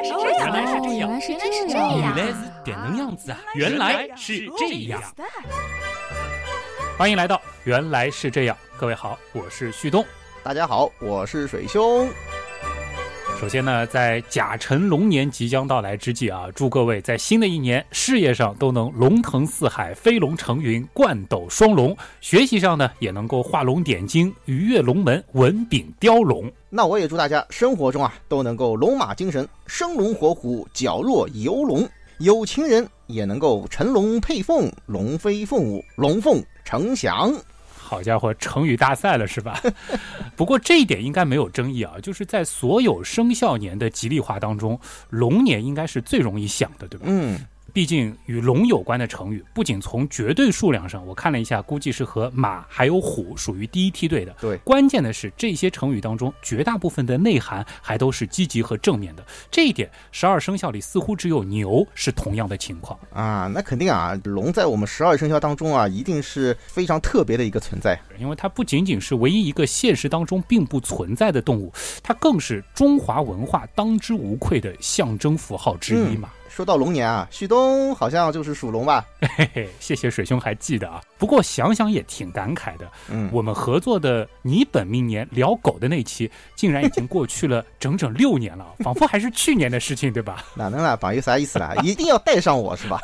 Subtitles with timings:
[0.00, 2.00] 来是这样，原来是这样，原来是这这样。
[2.00, 3.38] 原来是这样子啊！
[3.54, 5.02] 原来是这样。
[6.96, 10.04] 欢迎来到《原来是这样》，各位好，我是旭东。
[10.42, 12.08] 大家好，我是水兄。
[13.40, 26.52] 首先呢，在甲辰龙年即将到来之际啊，祝各位在新的一年事业上都能龙腾四海、飞龙成云、冠斗双龙；学习上呢，也能够画龙点睛、鱼跃龙门、文炳雕龙。
[26.68, 31.88] 那我也祝大家生活中啊都能够龙马精神，生龙活虎，矫若游龙。
[32.18, 37.32] 有情人也能够乘龙配凤，龙飞凤舞，龙凤呈祥。
[37.90, 39.60] 好家伙，成语大赛了是吧？
[40.36, 47.06] 不过这一点应该没有争议啊，就是在所有生肖年的吉利话当中，龙年应该是最容易想的，对吧？
[47.08, 47.36] 嗯，
[47.72, 54.34] 毕竟与龙有关的成语，不仅从绝对数量上，我看了一下，估计是和马还有虎属于第一梯队的。
[54.40, 59.24] 对关键的是这些成语当中，绝大部分的内涵还都是积极和正面的。
[59.50, 62.98] 这一点，十二生肖里似乎只有牛是同样的情况。
[63.12, 67.98] 啊，那肯定啊，龙在我们十二生肖当中啊，一定是非常特别的一个存在。
[68.18, 76.28] 因为它不仅仅是唯一一个现实当中并不存在的动物，它更是中华文化当之无愧的象征符号之一嘛。
[76.54, 79.06] 说到龙年啊，旭东好像就是属龙吧？
[79.36, 81.00] 嘿嘿，谢谢水兄还记得啊。
[81.16, 90.44] 不过想想也挺感慨的，嗯，我们合作的你本命年聊狗的那期，竟然已经过去了整整六年了， 仿佛还是去年的事情，对吧？
[90.54, 90.96] 哪能啦？
[90.96, 91.74] 榜有啥意思啦？
[91.84, 92.98] 一定要带上我是吧？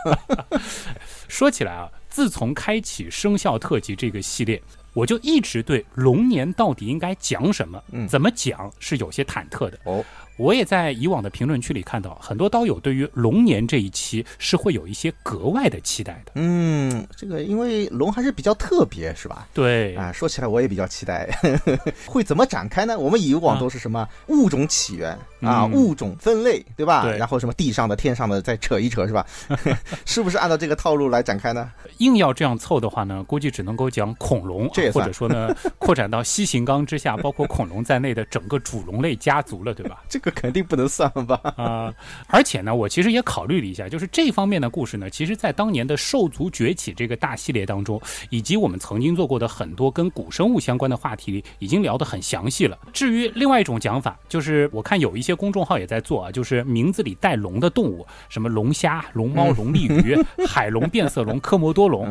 [1.28, 4.60] 说起来啊，自从开启生肖特辑这个系列，
[4.92, 9.78] 我就一直对龙年到底应该讲什么，嗯怎么讲是有些忐忑的。
[9.84, 10.05] 哦，
[10.36, 16.32] 我也在以往的评论区里看到，很多刀友对于龙年这一期是会有一些格外的期待的。
[16.34, 19.48] 嗯，这个因为龙还是比较特别是吧？
[19.54, 21.28] 对，啊，说起来我也比较期待，
[22.06, 22.98] 会怎么展开呢？
[22.98, 27.02] 我们以往都是什么物种起源啊，嗯物种分类，对吧？
[27.02, 29.26] 对然后什么地上的、天上的再扯一扯，是吧？
[30.04, 31.70] 是不是按照这个套路来展开呢？
[31.98, 40.02] 硬要这样凑的话呢，估计只能够讲恐龙，这或者说呢， 扩展到西形纲之下，包括恐龙在内的整个主龙类家族了，对吧？
[40.08, 41.41] 这个肯定不能算吧？
[41.56, 41.92] 啊、
[42.28, 48.00] 而且呢，我其实也考虑了一下，就是这方面的故事呢，其实在当年的兽族崛起这个大系列当中，
[48.31, 52.78] 以及我们曾经做过的很多跟古生物相关的话题里，已经聊得很详细了。
[52.92, 60.16] 至于另外一种讲法，就是我看有一些公众号也在做啊，就是名字里带龙的动物，什么龙虾、龙猫、龙利鱼、
[60.47, 62.06] 海龙、变色龙、科摩多龙。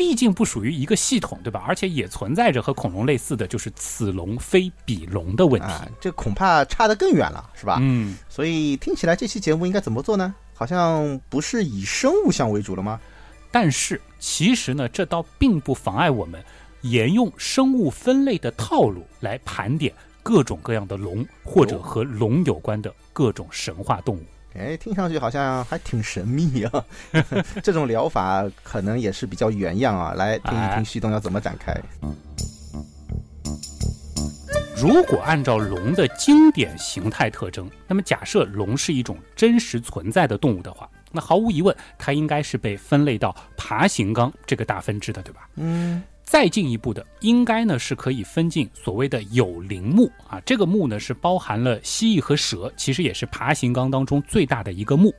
[0.00, 1.62] 嗯毕竟不属于一个系统，对吧？
[1.68, 5.68] 而且也存在着和恐龙类似的，就是此龙非彼龙的问题。
[5.68, 7.78] 啊，这恐怕差得更远了，是吧？
[7.82, 10.34] 嗯，所以听起来这期节目应该怎么做呢？
[10.54, 12.98] 好像不是以生物相为主了吗？
[13.52, 16.42] 但是其实呢，这倒并不妨碍我们
[16.80, 24.24] 沿用生物分类的套路来盘点各种各样的龙，或者和龙有关的各种神话动物。
[24.54, 26.84] 哎，听上去好像还挺神秘啊。
[27.62, 30.12] 这种疗法可能也是比较原样啊。
[30.14, 31.74] 来听一哎听旭东要怎么展开。
[34.76, 45.48] 如果按照龙的经典形态特征，那么假设龙是一种真实存在的动物的话，那毫无疑问，它应该是被分类到爬行纲这个大分支的，对吧？
[45.56, 55.12] 嗯，再进一步的，应该呢是可以分进所谓的有鳞目啊，这个目呢是包含了蜥蜴和蛇，其实也是爬行纲当中最大的一个目。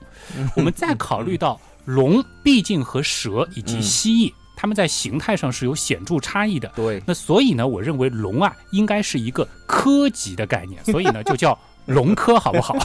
[0.56, 6.72] 我们再考虑到龙毕竟和蛇以及蜥蜴，它们在形态上是有显著差异的。
[6.76, 11.58] 对，那所以呢，我认为龙啊应该是一个科级的概念， 所以呢就叫
[11.88, 12.78] 龙科，好不好？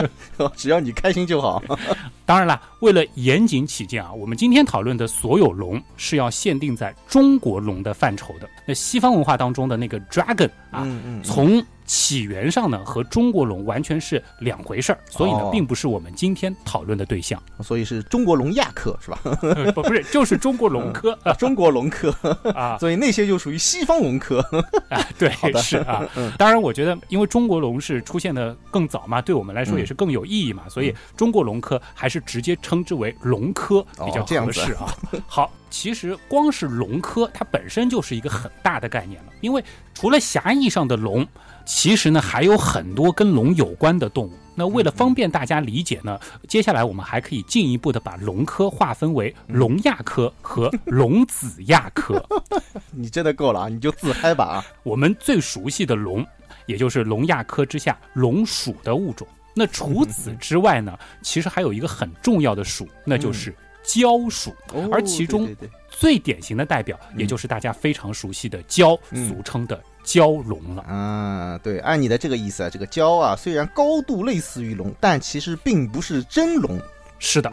[0.54, 1.62] 只要你开心就好。
[2.26, 8.46] 当然了，为了严谨起见啊，我们今天讨论的所有龙是要限定在中国龙的范畴的。
[8.66, 17.40] 那西方文化当中的那个 dragon 啊，嗯嗯，从起源上呢和中国龙完全是两回事儿，所以呢哦并不是我们今天讨论的对象。
[17.62, 19.18] 所以是中国龙亚科是吧？
[19.74, 22.10] 不不是，就是中国龙科中国龙科，
[22.54, 24.40] 啊 所以那些就属于西方龙科。
[24.88, 25.30] 啊，对，
[25.60, 26.08] 是啊。
[26.38, 34.96] 当然，我觉得因为中国龙是出现的更早嘛，对我们来说嗯也是更有意义嘛，所以中国龙科还是直接称之为龙科比较合适啊。
[35.26, 41.26] 好，其实光是龙科它本身就是一个很大的概念了，因为除了狭义上的龙，
[41.64, 44.32] 其实呢还有很多跟龙有关的动物。
[44.56, 46.16] 那为了方便大家理解呢，
[46.46, 52.24] 接下来我们还可以进一步的把龙科划分为龙亚科和龙子亚科。
[52.92, 53.68] 你真的够了啊！
[53.68, 54.64] 你就自嗨吧啊！
[54.84, 56.24] 我们最熟悉的龙，
[56.66, 59.26] 也就是龙亚科之下龙属的物种。
[59.56, 63.52] 那除此之外呢，其实还有一个很重要的属，那就是
[63.84, 65.48] 蛟属，哦而其中
[65.96, 70.82] 最典型的代表，也就是大家非常熟悉的蛟，嗯俗称的蛟龙了。
[70.82, 76.78] 啊，对，按你的这个意思啊，这个蛟啊，虽然高度类似于龙，但其实并不是真龙。
[77.20, 77.50] 是的，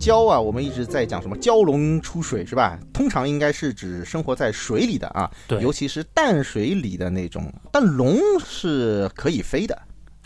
[0.00, 2.78] 蛟啊，我们一直在讲什么蛟龙出水是吧？
[2.92, 7.52] 通常应该是指生活在水里的啊，对尤其是淡水里的那种。
[7.70, 9.78] 但龙是可以飞的，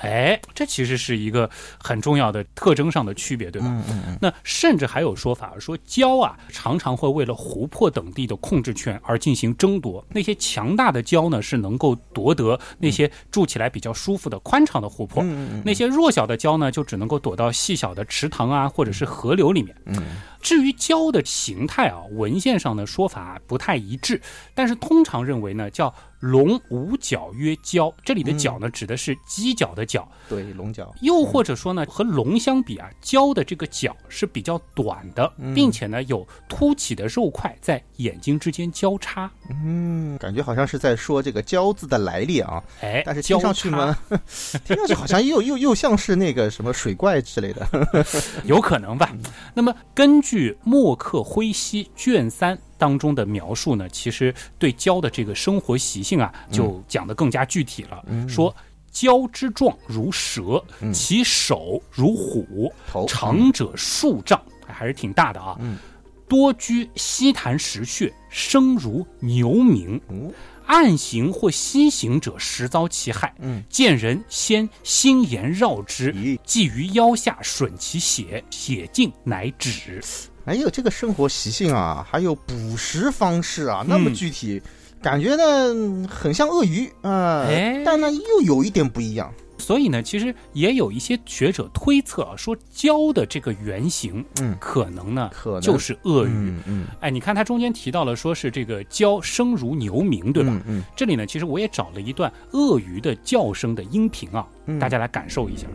[0.04, 1.48] 哎，这其实是一个
[1.78, 3.68] 很重要的特征上的区别，对吧？
[3.68, 10.04] 嗯嗯那甚至还有说法说，蛟啊常常会为了湖泊等地的控制权而进行争夺。
[10.10, 15.22] 那些强大的蛟呢，是能够夺得那些住起来比较舒服的宽敞的湖泊；
[15.64, 19.74] 那些弱小的蛟呢，就只能够躲到细小的池塘啊，或者是河流里面。
[20.44, 24.20] 嗯至于蛟的形态啊，文献上的说法不太一致，
[24.55, 27.93] 但是通常认为呢，叫龙无角曰蛟。
[28.05, 30.06] 这里的角呢，指的是犄角的角。
[30.29, 30.94] 对，龙角。
[31.00, 39.31] 又或者说呢，和龙相比啊，蛟的这个角是比较短的，并且呢有凸起的肉块在眼睛之间交叉。
[39.50, 43.97] 嗯，感觉好像是在说这个蛟字的来历啊，哎，但是听上去呢，
[44.64, 47.67] 听上去好像又又又像是那个什么水怪之类的。
[48.44, 49.11] 有可能吧？
[49.55, 58.54] 那么根据《墨客挥西》卷三当中的描述呢，其实对蛟的这个生活习性啊，就讲得更加具体了，说。
[58.94, 65.56] 蛟之状如蛇，其首如虎，头长者数丈，还是挺大的啊。
[65.58, 65.76] 嗯
[66.28, 70.00] 多居溪潭石穴，声如牛鸣。
[70.08, 70.32] 嗯
[70.66, 73.34] 暗行或西行者，实遭其害。
[73.40, 80.00] 嗯，见人先心言绕之咦，系于腰下，吮其血，血尽乃止。
[80.46, 84.61] 哎呦，这个生活习性啊，还有捕食方式啊，那么具体，
[85.02, 89.32] 感觉呢很像鳄鱼啊，哎但呢又有一点不一样。
[89.56, 96.30] 所以呢，其实也有一些学者推测啊，说蛟的这个原型，嗯可能呢，可能就是鳄鱼。
[96.30, 100.52] 嗯嗯，哎，你看它中间提到了，说是这个蛟声如牛鸣，对吧？
[100.66, 105.66] 嗯嗯这里呢，其实我也找了一段鳄鱼的叫声的音频啊，嗯大家来感受一下。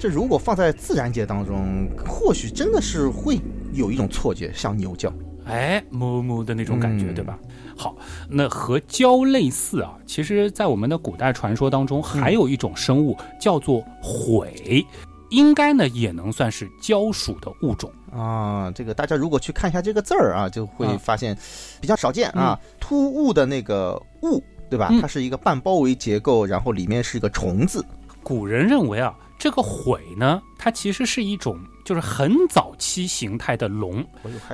[0.00, 3.40] 这如果放在自然界当中，或许真的是会
[3.78, 5.12] 有一种错觉，像牛叫。
[5.46, 7.38] 哎，哞哞的那种感觉，嗯对吧？
[7.74, 7.96] 好，
[8.28, 14.84] 那和蛟类似啊，其实，在我们的古代传说当中，还有一种生物叫做悔，
[15.30, 17.90] 应该呢也能算是蛟属的物种。
[18.12, 21.34] 啊，这个大家如果去看一下这个字儿啊，就会啊发现
[21.80, 22.58] 比较少见啊。
[22.78, 24.88] 突兀的那个兀，对吧？
[24.90, 27.82] 嗯它是一个半包围结构，然后里面是一个虫字。
[28.22, 34.04] 古人认为啊，这个悔呢，它其实是一种就是很早期形态的龙，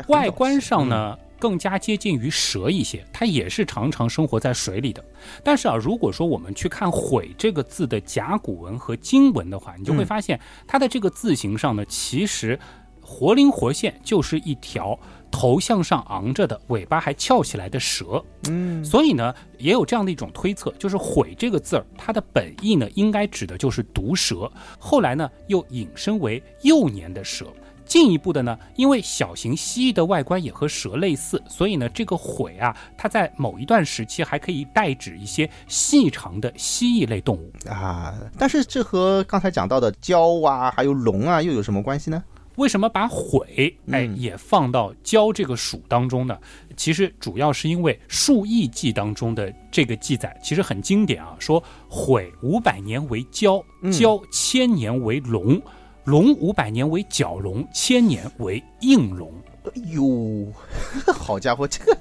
[0.09, 5.05] 外观上嗯呢更加接近于蛇一些，它也是常常生活在水里的。
[5.43, 12.59] 但是啊，如果说我们去看“悔”这个字的甲骨文和金文的话，你就会嗯发现它的这个字形上呢，其实
[13.01, 14.99] 活灵活现就是一条
[15.37, 18.25] 头向上昂着的，尾巴还翘起来的蛇。
[18.49, 24.49] 嗯所以呢，也有这样的一种推测，就是“毁”这个字儿，它的本意呢，应该指的就是毒蛇。
[24.79, 27.47] 后来呢，又引申为幼年的蛇。
[27.85, 37.51] 进一步的呢，因为小型蜥蜴的外观也和蛇类似，所以呢，这个毁啊，它在某一段时期还可以代指一些细长的蜥蜴类动物。
[37.69, 42.23] 啊，但是这和刚才讲到的蛟啊，还有龙啊，又有什么关系呢？
[42.57, 46.39] 为什么把悔哎嗯也放到教这个属当中呢？
[46.77, 55.61] 其实主要是因为《数亿记》当中的这个记载其实很经典啊，说悔五百年为蛟，嗯蛟千年为龙，
[56.05, 59.33] 龙五百年为角龙，千年为应龙。
[59.65, 60.47] 哎呦，
[61.15, 61.97] 好家伙，这个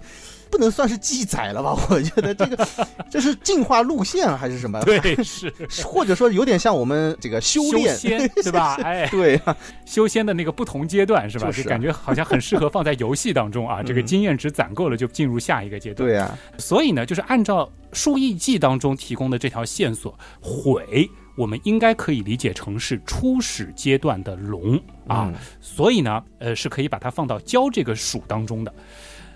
[0.54, 1.76] 不能算是记载了吧？
[1.90, 2.68] 我觉得这个
[3.10, 4.80] 这是进化路线啊还是什么？
[4.86, 5.52] 对， 是
[5.84, 8.76] 或者说有点像我们这个修炼，仙 对吧？
[8.84, 11.52] 哎，对啊，修仙的那个不同阶段是吧？
[11.52, 13.82] 就感觉好像很适合放在游戏当中啊。
[13.82, 16.08] 这个嗯经验值攒够了，就进入下一个阶段。
[16.08, 24.76] 对啊，所以呢，就是按照《数亿记》当中提供的这条线索，毁我们应该可以理解成是初始阶段的龙
[25.08, 28.72] 啊，嗯所以呢，呃，是可以把它放到蛟这个属当中的。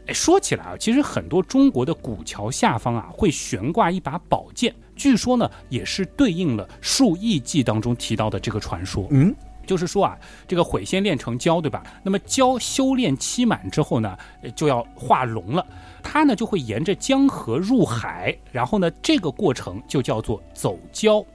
[0.08, 9.06] 哎，说起来啊，其实很多中国的古桥下方啊会悬挂一把宝剑，据说呢也是对应了《述异记》当中提到的这个传说。
[9.12, 9.36] 嗯，
[9.66, 11.84] 就是说啊，这个毁先炼成蛟，对吧？
[12.04, 15.66] 那么蛟修炼期满之后呢，呃就要化龙了。
[16.02, 21.26] 它呢就会沿着江河入海，然后呢这个过程就叫做走蛟。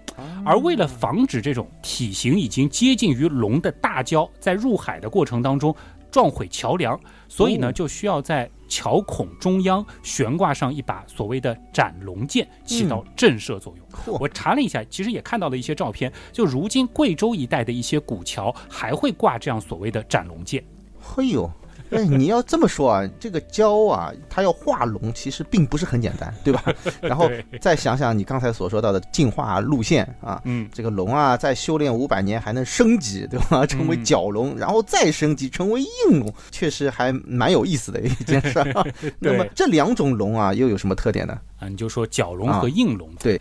[0.45, 5.75] 而为了防止这种体型已经接近于龙的大蛟在入海的过程当中
[6.11, 6.99] 撞毁桥梁，
[7.35, 13.87] 所以呢哦就需要在桥孔中央悬挂上一把所谓的斩龙剑，起到震慑作用。
[13.91, 20.63] 嚯我查了一下，其实也看到了一些照片，就如今贵州一带的一些古桥还会挂这样所谓的斩龙剑。
[21.01, 21.51] 嘿呦，
[21.93, 26.65] 哎，你要这么说啊，这个蛟啊，它要化龙，其实并不是很简单，对吧？
[27.01, 27.31] 然后
[27.61, 33.65] 再想想你刚才所说到的进化路线啊，嗯，这个龙啊，在修炼五百年还能升级，对吧？
[33.69, 38.85] 成为角龙，然后再升级成为硬龙，确实还蛮有意思的一件事儿、啊。
[39.21, 41.39] 那么这两种龙啊，又有什么特点呢？
[41.59, 43.09] 啊，你就说角龙和硬龙。
[43.21, 43.41] 对。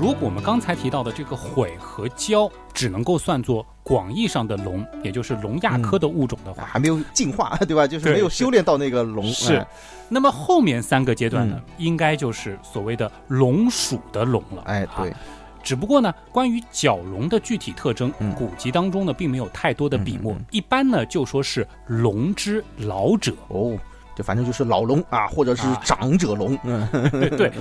[0.00, 7.86] 如果我们刚才提到的这个毁和蛟只能够算作广义上的龙，也就是龙亚科的物种的话，还没有进化， 对吧？
[7.86, 9.26] 就是没有修炼到那个龙。
[9.26, 9.66] 是哎
[10.08, 14.62] 那么后面三个阶段呢，嗯应该就是所谓的龙属的龙了。
[14.64, 15.16] 哎，对啊，
[15.62, 23.34] 只不过呢，关于角龙的具体特征，嗯古籍当中呢并没有太多的笔墨，嗯嗯嗯一般呢就说是龙之老者。
[23.48, 23.78] 哦，
[24.20, 26.58] 就反正就是老龙啊，或者是啊长者龙。
[26.62, 27.52] 嗯，对对，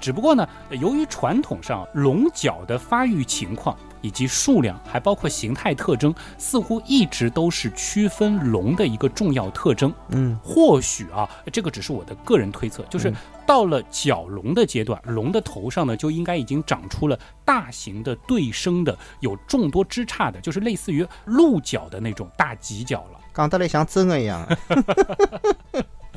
[0.00, 0.48] 只不过呢，
[0.80, 9.94] 由于传统上龙角的发育情况以及数量，还包括形态特征，似乎一直都是区分龙的一个重要特征。
[10.08, 13.14] 嗯，或许啊，这个只是我的个人推测，就是嗯
[13.46, 23.20] 到了角龙的阶段，龙的头上呢就应该已经长出了大型的对生的、有众多枝杈的，就是类似于鹿角的那种大犄角了。
[23.32, 24.44] 讲得来像真的一样。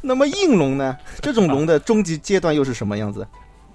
[0.03, 0.97] 那么应龙呢？
[1.21, 3.25] 这种龙的终极阶段又是什么样子？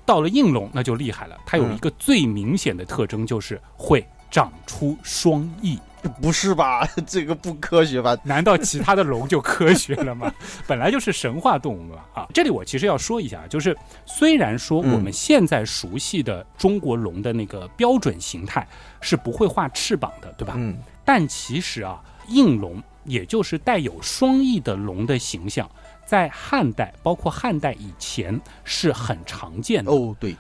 [0.05, 5.79] 到了应龙那就厉害了，它有嗯一个最明显的特征，就是会长出双翼。
[6.23, 6.89] 不是吧？
[7.05, 8.17] 这个不科学吧？
[8.23, 10.33] 难道其他的龙就科学了吗？
[10.65, 12.29] 本来就是神话动物嘛啊！
[12.33, 18.65] 这里我其实要说一下，就是虽然说嗯我们现在熟悉的中国龙的那个标准形态
[19.01, 20.55] 是不会画翅膀的，对吧？
[20.57, 25.69] 嗯，但其实啊，应龙也就是带有双翼的龙的形象，
[26.07, 29.91] 在汉代，包括汉代以前是很常见的。
[29.91, 30.35] 哦，对，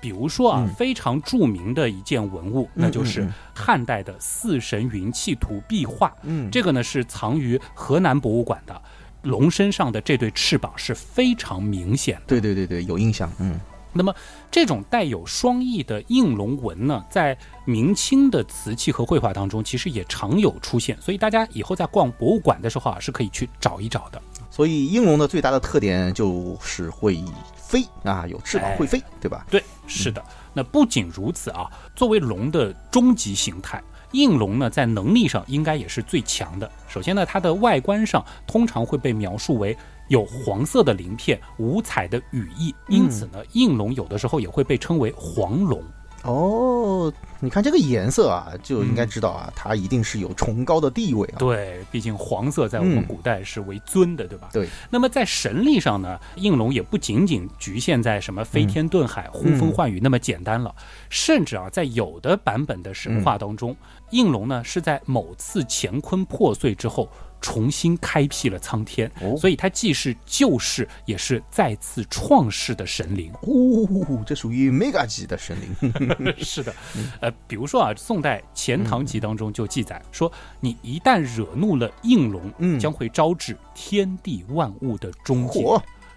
[0.00, 6.14] 比如说啊，嗯非常著名的一件文物，那就是嗯汉代的《四神云气图》壁画。
[6.22, 8.80] 嗯，这个呢是藏于河南博物馆的。
[9.22, 12.22] 龙身上的这对翅膀是非常明显的。
[12.28, 13.28] 对对对对，有印象。
[13.40, 13.58] 嗯，
[13.92, 14.14] 那么
[14.52, 20.96] 这种带有双翼的应龙纹呢，在明清的瓷器和绘画当中，其实也常有出现。
[21.00, 24.22] 所以大家以后在逛博物馆的时候啊，是可以去找一找的。
[24.56, 27.22] 所以应龙的最大的特点就是会
[27.54, 29.44] 飞啊，有翅膀哎会飞，对吧？
[29.50, 30.24] 对，是的。
[30.54, 33.82] 那不仅如此啊，作为龙的终极形态，
[34.12, 36.70] 应龙呢在能力上应该也是最强的。
[36.88, 39.76] 首先呢，它的外观上通常会被描述为
[40.08, 45.84] 有黄色的鳞片、五彩的羽翼，因此呢，应龙有的时候也会被称为黄龙。
[46.22, 51.38] 哦，你看这个颜色啊，就应该知道啊，它一定是有崇高的地位啊。
[51.38, 54.48] 对，毕竟黄色在我们嗯古代是为尊的，对吧？
[54.52, 54.68] 对。
[54.90, 60.74] 那么在神力上呢，应龙也不仅仅局限在什么飞天遁海、呼风唤雨那么简单了，
[61.08, 63.76] 甚至啊，在有的版本的神话当中，
[64.10, 67.08] 应龙呢是在某次乾坤破碎之后。
[67.40, 69.36] 重新开辟了苍天，哦。
[69.36, 73.32] 所以它既是救世，也是再次创世的神灵。
[73.42, 76.34] 哦，这属于 mega 级的神灵。
[76.38, 76.74] 是的，
[77.20, 82.78] 呃，比如说啊，宋代《钱塘集》当中就记载说，你一旦惹怒了应龙，嗯。
[82.78, 85.64] 将会招致天地万物的终结。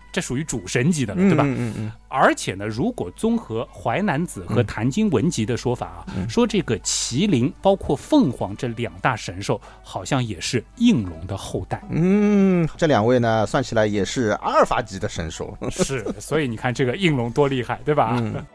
[0.09, 1.43] 嚯，这属于主神级的了，嗯对吧？
[1.45, 11.81] 嗯嗯嗯，而且呢，如果综合《淮南子》和《谭经文集》的说法啊，嗯说这个麒麟包括凤凰这两大神兽，好像也是应龙的后代。
[11.89, 15.57] 嗯，这两位呢，算起来也是阿尔法级的神兽。
[15.69, 18.17] 是，所以你看这个应龙多厉害，对吧？
[18.21, 18.45] 嗯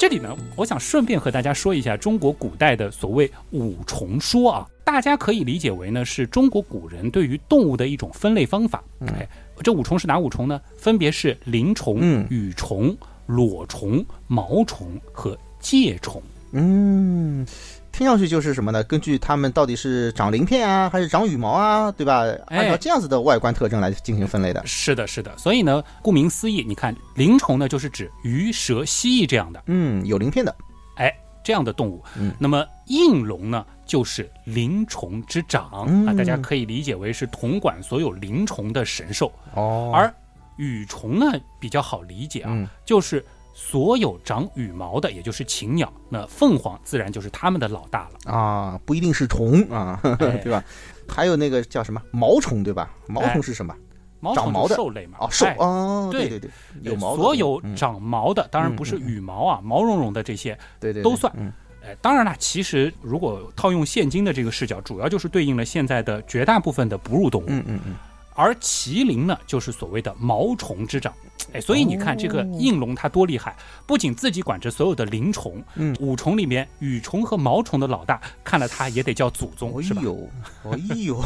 [0.00, 8.82] 这里呢，我想顺便和大家说一下中国古代的所谓五重说啊，大家可以理解为呢是中国古人对于动物的一种分类方法。
[9.08, 9.28] 哎，
[9.62, 10.58] 这五重是哪五重呢？
[10.74, 16.22] 分别是鳞虫、嗯羽虫、裸虫、毛虫和介虫。
[16.52, 17.46] 嗯，
[17.92, 18.82] 听上去就是什么呢？
[18.84, 22.24] 根据它们到底是长鳞片啊，还是长羽毛啊，对吧？
[22.46, 24.64] 哎按照这样子的外观特征来进行分类的。
[24.66, 25.36] 是的，是的。
[25.36, 30.54] 所以呢，顾名思义，你看鳞虫呢就是指鱼、蛇、蜥蜴这样的，嗯，有鳞片的。
[30.96, 32.02] 哎，这样的动物。
[32.16, 39.30] 嗯那么应龙呢，就是鳞虫之长、嗯啊，大家可以理解为是统管所有鳞虫的神兽。
[39.54, 40.12] 哦而
[40.56, 41.26] 羽虫呢
[41.58, 43.24] 比较好理解啊，嗯就是
[43.62, 45.92] 所有长羽毛的，也就是禽鸟。
[46.08, 48.32] 那凤凰自然就是它们的老大了。
[48.32, 50.64] 啊，不一定是虫啊，哎 对吧？
[51.06, 52.90] 还有那个叫什么毛虫，对吧？
[53.06, 53.74] 毛虫是什么？
[54.34, 55.18] 长毛的兽类嘛？
[55.20, 56.50] 哦，兽哎哦，对对对，
[56.80, 61.30] 有毛所有嗯长毛的，当然不是羽毛啊，毛茸茸的这些对对都算。
[61.36, 61.52] 嗯
[61.82, 67.46] 呃，当然了，其实如果套用现今的这个视角，主要就是对应了现在的绝大部分的哺乳动物。
[67.48, 67.94] 嗯嗯嗯，
[68.40, 71.12] 而麒麟呢，就是所谓的毛虫之长。
[71.52, 73.56] 哎，所以你看这个应龙它多厉害，
[73.86, 80.00] 不仅自己管着所有的灵虫，嗯五虫里面羽虫和毛虫的老大，看了它也得叫祖宗，是吧？
[80.00, 80.28] 哎呦，
[80.70, 81.24] 哎呦，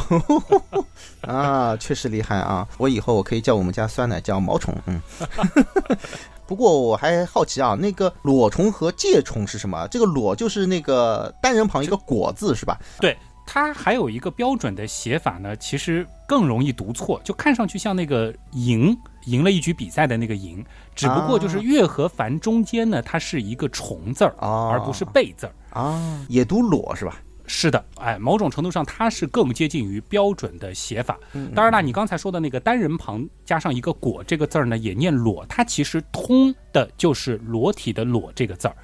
[1.23, 2.67] 啊，确实厉害啊！
[2.79, 5.01] 我以后我可以叫我们家酸奶叫毛虫，嗯。
[6.47, 9.89] 不过我还好奇啊，那个裸虫和介虫是什么？
[9.89, 12.79] 这个裸就是那个单人旁一个果字是吧？
[13.01, 13.17] 对，
[13.47, 18.97] 它还有一个标准的写法呢，其实更容易读错，就看上去像那个赢
[19.27, 25.53] 赢了一局比赛的那个赢，只不过就是啊月和凡中间呢，它是一个虫字儿，哦而不是贝字儿。
[25.71, 27.21] 啊，也读裸是吧？
[27.47, 31.19] 是的，哎，某种程度上它是更接近于标准的写法。
[31.55, 38.75] 当然了，你刚才说的那个单人旁加上一个“果”这个字儿呢，也念“裸”，它其实通的就是裸体的“裸”这个字儿。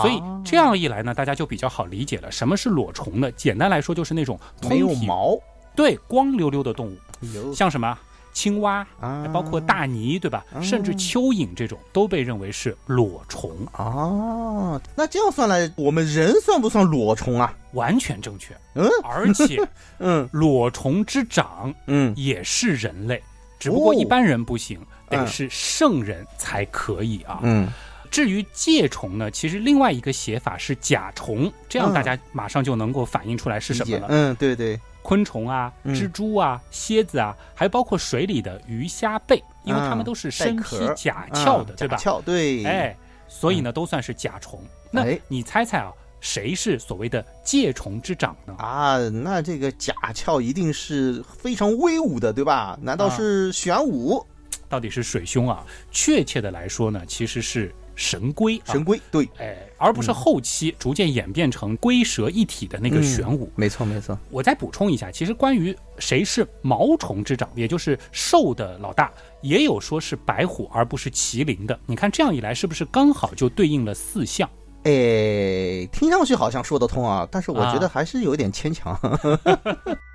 [0.00, 2.30] 所以这样一来呢，大家就比较好理解了。
[2.30, 3.30] 什么是裸虫呢？
[3.32, 4.38] 简单来说，就是那种
[4.68, 5.38] 没有毛，
[5.74, 7.96] 对光溜溜的动物，像什么
[8.32, 10.44] 青蛙，啊包括大鲵，对吧？
[10.62, 17.52] 甚至蚯蚓这种都被认为是裸虫，啊，那这样算来，我们人算不算裸虫啊？
[17.72, 18.54] 完全正确。
[18.74, 19.60] 嗯而且
[19.98, 23.20] 嗯裸虫之长嗯，也是人类，
[23.58, 27.40] 只不过哦一般人不行，得嗯是圣人才可以啊。
[27.42, 27.68] 嗯
[28.10, 34.06] 至于介虫呢，其实另外一个写法是甲虫，这样嗯大家马上就能够反映出来是什么了。
[34.10, 41.96] 嗯，对对，昆虫啊、嗯蜘蛛啊、蝎子啊，还包括水里的鱼虾贝，因为它们啊都是身披甲壳的，啊对吧？
[41.96, 42.96] 甲壳对，哎，
[43.28, 44.60] 所以呢，都算是甲虫。
[44.90, 48.54] 那哎你猜猜啊，谁是所谓的介虫之长呢？
[48.58, 52.76] 啊，那这个甲壳一定是非常威武的，对吧？
[52.82, 54.26] 难道啊是玄武、
[54.68, 55.64] 到底是水兄啊？
[55.92, 58.72] 确切的来说呢，其实是神龟啊。
[58.72, 58.98] 神龟？
[59.10, 63.52] 对，哎，而不是后期逐渐演变成龟蛇一体的那个嗯玄武。
[63.54, 64.18] 没错没错。
[64.30, 71.78] 我再补充一下，其实关于谁是毛虫之长，也就是兽的老大，也有说是白虎而不是麒麟的。
[71.84, 74.48] 你看这样一来，是不是刚好就对应了四象？
[74.84, 78.98] 哎，听上去好像说得通啊，但是我觉得啊还是有点牵强。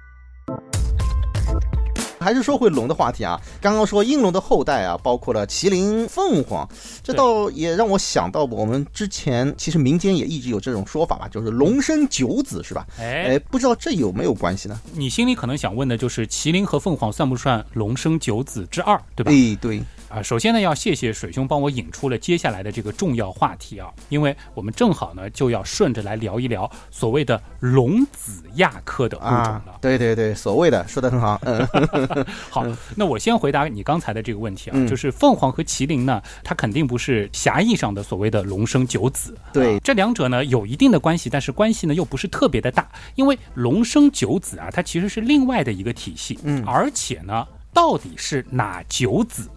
[2.25, 6.67] 还是说回龙的话题啊，刚刚说应龙的后代啊，包括了麒麟、凤凰，
[7.03, 12.87] 这倒也让我想到我们之前其实民间也一直有这种说法吧，就是龙生九子是吧？
[12.97, 14.81] 哎哎，，不知道这有没有关系呢？
[14.93, 19.31] 你心里可能想问的就是麒麟和凤凰算不算龙生九子之二，对吧？
[19.31, 31.67] 哎，对，啊，首先呢，要谢谢水兄帮我引出了接下来的这个重要话题啊，因为我们正好呢就要顺着来聊一聊所谓的龙子亚科的物种啊了。，对对对，所谓的说的很好，嗯，
[32.49, 34.87] 好，那我先回答你刚才的这个问题啊，嗯。
[34.87, 39.35] 就是凤凰和麒麟呢，它肯定不是狭义上的所谓的龙生九子。
[39.51, 39.77] 对。
[39.77, 46.63] 啊这两者呢有一定的关系，但是关系呢又不是特别的大，因为龙生九子啊，它其实是另外的一个体系，嗯。
[46.65, 49.54] 而且呢，到底是哪九子，哎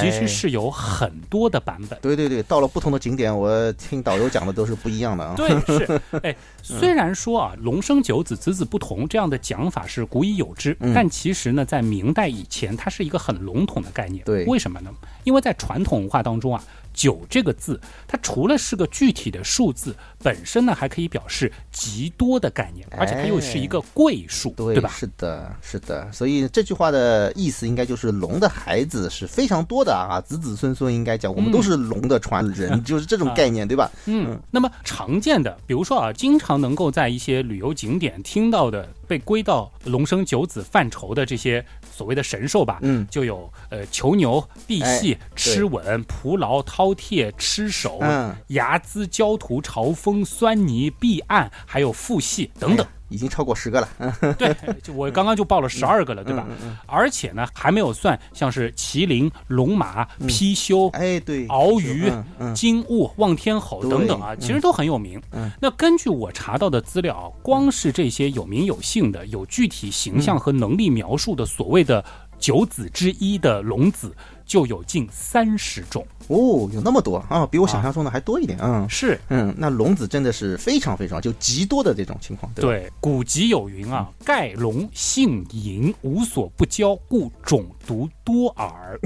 [0.00, 1.98] 其实是有很多的版本。
[2.00, 5.34] 对对对，到了不同的景点，我听导游讲的都是不一样的啊。
[5.36, 14.24] 对，是， 哎，虽然说啊，龙生九子，子子不同这样的讲法是古已有之，嗯但其实呢，在明代以前，它是一个很笼统的概念。
[14.24, 14.90] 对为什么呢？
[15.24, 16.62] 因为在传统文化当中啊，
[17.00, 24.90] 九这个字，它除了是个具体的数字，本身呢还可以表示极多的概念，而且它又是一个贵数，对对吧？
[24.94, 33.90] 是的，是的，所以这句话的意思应该就是龙的孩子是非常多的啊，子子孙孙应该讲，我们都是龙的传人， 就是这种概念，对吧？
[34.04, 43.04] 嗯，那么常见的，比如说啊，经常能够在一些旅游景点听到的，被归到龙生九子范畴的这些所谓的神兽吧，嗯。
[43.10, 48.32] 就有呃囚牛、赑屃、哎螭吻、蒲牢、饕餮、螭首、嗯。
[48.50, 52.86] 睚眦、焦土、嘲风、酸泥、壁岸，还有腹系等等。
[52.86, 53.88] 哎已经超过十个了。
[53.98, 56.46] 嗯 对，就我刚刚就报了十二个了，对吧？
[56.86, 62.10] 而且呢，还没有算像是麒麟、龙马、貔貅、哎，对，鳌鱼
[62.54, 65.20] 金兀、望天吼等等啊，其实都很有名。
[65.32, 72.02] 嗯那根据我查到的资料，光是这些有名有姓的、有具体形象和能力描述的所谓的
[72.38, 74.14] 九子之一的龙子，
[74.50, 76.04] 就有近三十种。
[76.26, 78.58] 哦，有那么多啊，比我想象中的还多一点。
[78.60, 82.64] 嗯是嗯，那龙子真的是非常非常就极多的这种情况，对？
[82.64, 88.98] 对，古籍有云啊：“嗯盖龙性淫，无所不交，故种毒多耳。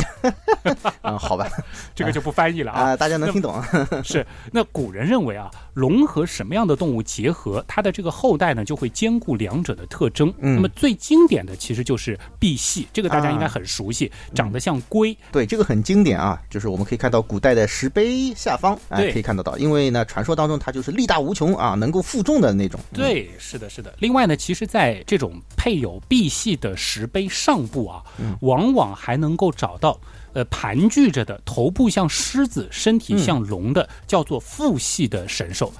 [1.02, 1.46] 啊，好吧，”
[1.94, 2.92] 这个就不翻译了啊。
[2.92, 3.68] 啊，大家能听懂啊？
[4.02, 10.32] 是，那古人认为啊，龙和什么样的动物结合，它的这个后代呢就会兼顾两者的特征。
[10.38, 22.80] 嗯那么最经典的其实就是赑屃，这个大家应该啊很熟悉，长得像龟，对，这个很经典啊，就是我们可以看到古代的石碑下方，哎，对可以看得到，因为呢，传说当中它就是力大无穷啊，能够负重的那种。
[22.92, 23.94] 嗯，对，是的，是的。
[23.98, 28.02] 另外呢，其实，在这种配有赑屃的石碑上部啊，
[28.40, 29.98] 往往还能够找到。
[30.35, 35.73] 呃，盘踞着的头部像狮子、身体像龙的，叫做父系的神兽，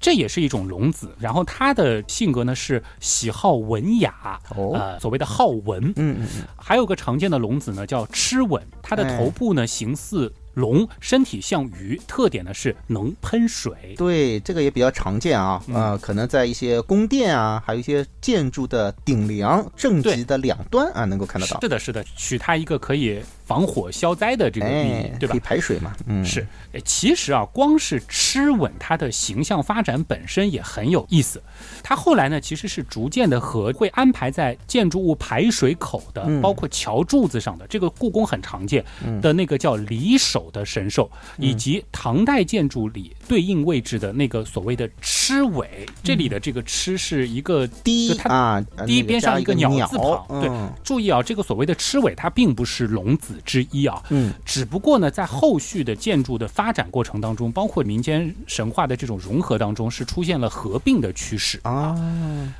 [0.00, 1.14] 这也是一种龙子。
[1.18, 5.82] 然后他的性格呢是喜好文雅，哦呃，所谓的好文。
[5.96, 13.94] 嗯嗯嗯，还有个常见的龙子呢，叫螭吻，它的头部呢形似龙，身体像鱼，特点呢是能喷水。
[13.96, 21.60] 对，这个也比较常见啊，嗯呃，可能在一些宫殿啊，还有一些建筑的顶梁、正脊的两端啊，能够看得到。
[21.60, 25.40] 是的，是的，取它一个可以防火消灾的这个寓意，哎，对吧可以？
[25.40, 31.42] 排水嘛，嗯，是，诶其实啊，光是吃吻它的形象发展本身也很有意思。
[31.82, 38.84] 它后来呢，其实是逐渐的和会安排在建筑物排水口的，嗯包括桥柱子上的，这个故宫很常见
[39.20, 41.48] 的那个叫离手的神兽，嗯。
[41.48, 61.96] 以及唐代建筑里对应位置的那个所谓的螭尾，这里的这个螭是一个低就它啊，呃第一那个加一边上一个鸟字旁，对嗯，注意啊，这个所谓的螭尾，它并不是龙子之一啊，嗯，只不过呢，在后续的建筑的发展过程当中，包括民间神话的这种融合当中，是出现了合并的趋势，啊，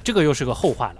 [0.02, 0.96] 这个又是个后话了。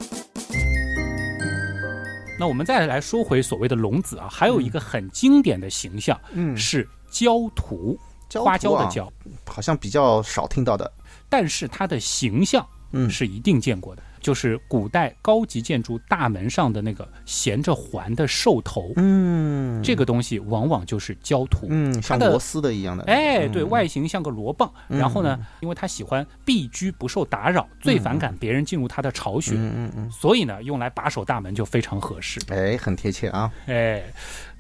[2.41, 6.57] 那我们再来说回所谓的龙子啊，还有一个很经典的形象，嗯。
[6.57, 8.01] 是焦图，
[8.31, 9.13] 焦花椒的椒，
[9.45, 10.91] 好像比较少听到的，
[11.29, 13.11] 但是它的形象嗯。
[13.11, 21.67] 是一定见过的，就是古代高级建筑大门上的那个衔着环的兽头，嗯，这个东西往往就是焦土。
[21.69, 23.53] 嗯，像螺丝的一样的，哎，嗯。
[23.53, 32.41] 对外形像个螺棒，然后呢，因为他喜欢避居不受打扰，最反感别人进入他的巢穴，嗯嗯嗯，所以呢，用来把守大门就非常合适。
[32.49, 34.03] 哎，很贴切啊，哎，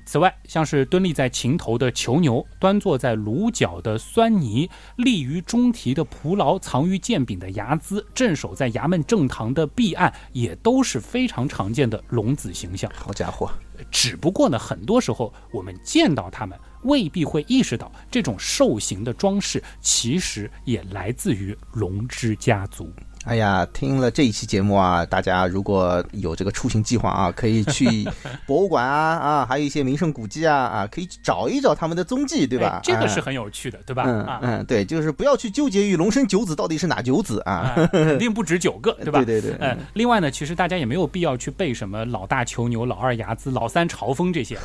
[0.04, 12.90] 此外，像是蹲立在琴头的囚牛，端坐在炉角的酸泥，立于中庭的蒲牢，藏于剑柄的睚眦，镇守在衙门正堂的壁案，也都是非常常见的龙子形象。
[12.96, 13.50] 好家伙，
[13.90, 22.92] 只不过呢，很多时候我们见到他们，未必会意识到这种兽形的装饰其实也来自于龙之家族。
[23.26, 28.08] 哎呀，听了这一期节目啊，大家如果有这个出行计划啊，可以去
[28.46, 32.80] 博物馆啊啊，还有一些名胜古迹啊啊，可以找一找他们的踪迹，对吧哎？
[32.82, 34.04] 这个是哎很有趣的，对吧？
[34.06, 34.40] 嗯啊。
[34.42, 37.52] 嗯，对，就是不要去纠结于龙生九子到底是哪九子啊。
[37.52, 39.22] 啊，肯定不止九个， 对吧？
[39.22, 44.58] 对对对嗯，另外呢，其实大家也没有必要去背什么老大囚牛、老二睚眦、老三朝风这些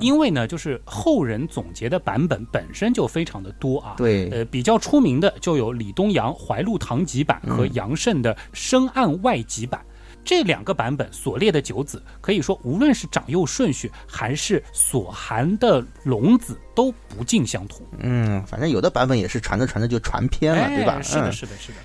[0.00, 3.94] 因为呢，就是后人总结的版本本身就非常的多啊。
[3.96, 9.80] 对呃，比较出名的就有李东阳怀录堂集版和杨慎的深暗外集版。
[10.22, 17.80] 这两个版本所列的九子，可以说无论是长幼顺序，还是所含的龙子，都不尽相同。
[18.00, 20.96] 嗯，反正有的版本也是传着传着就传偏了，对吧？
[20.98, 21.78] 哎是的，嗯是的，是的。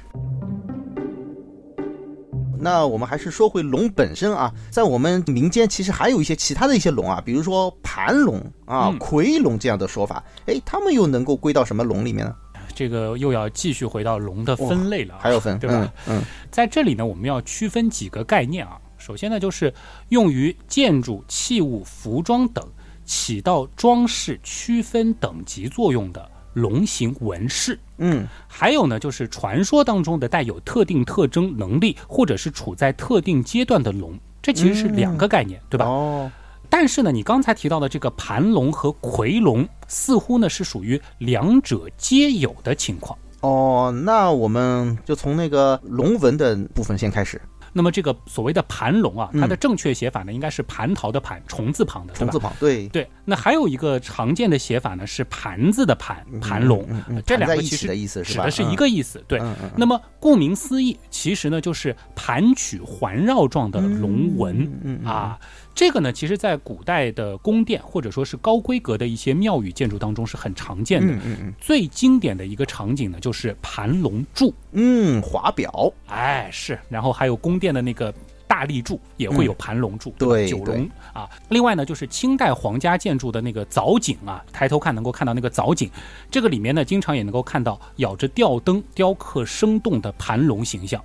[2.60, 12.36] 那我们还是说回龙本身啊，在我们民间其实还有一些其他的一些龙啊，比如说盘龙啊、嗯夔龙这样的说法，哎，他们又能够归到什么龙里面呢？
[12.76, 15.92] 这个又要继续回到龙的分类了啊，还有分，对吧？
[16.08, 16.20] 嗯？
[16.20, 18.78] 嗯，在这里呢，我们要区分几个概念啊。
[18.98, 19.74] 首先呢，就是
[20.10, 22.64] 用于建筑、器物、服装等
[23.06, 27.80] 起到装饰、区分等级作用的龙形纹饰。
[27.98, 35.86] 嗯还有呢，就是传说当中的带有特定特征、能力，或者是处在特定阶段的龙，这其实是两个概念，对吧？
[35.86, 36.32] 哦，
[36.78, 43.18] 但是呢，你刚才提到的这个盘龙和夔龙，似乎呢是属于两者皆有的情况。
[43.40, 52.38] 哦，那我们就从那个龙纹的部分先开始，那么这个所谓的盘龙啊，嗯它的正确写法呢，应该是蟠桃的蟠，虫字旁的，虫字？
[52.38, 56.86] 旁，对，对，那还有一个常见的写法呢，是盘字的盘，盘龙，
[57.26, 58.22] 这两个其实一起的意思？
[58.22, 59.24] 指的是一个意思。
[59.30, 59.42] 对，
[59.78, 65.40] 那么顾名思义，其实呢就是盘曲环绕状的龙纹、啊。
[65.76, 71.14] 这个呢，其实在古代的宫殿或者说是高规格的一些庙宇建筑当中是很常见的。
[71.14, 74.54] 嗯嗯嗯最经典的一个场景呢，就是盘龙柱。
[74.72, 78.14] 嗯，华表，哎，是，然后还有宫殿的那个
[78.48, 81.30] 大立柱也会有盘龙柱，嗯对九龙啊。
[81.50, 85.92] 另外呢，就是清代皇家建筑的那个藻井啊，抬头看能够看到那个藻井，
[86.32, 91.04] 这个里面呢，经常也能够看到咬着吊灯雕刻生动的盘龙形象。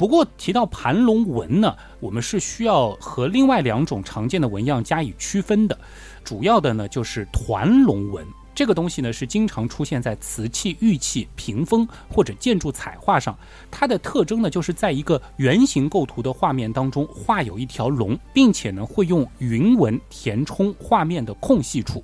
[0.00, 5.78] 不过提到盘龙纹呢，我们是需要和另外两种常见的纹样加以区分的，
[6.24, 8.26] 主要的呢就是团龙纹。
[8.54, 13.38] 这个东西呢是经常出现在瓷器、玉器、屏风或者建筑彩画上。
[13.70, 22.02] 它的特征呢就是在一个圆形构图的画面当中画有一条龙，并且呢会用云纹填充画面的空隙处。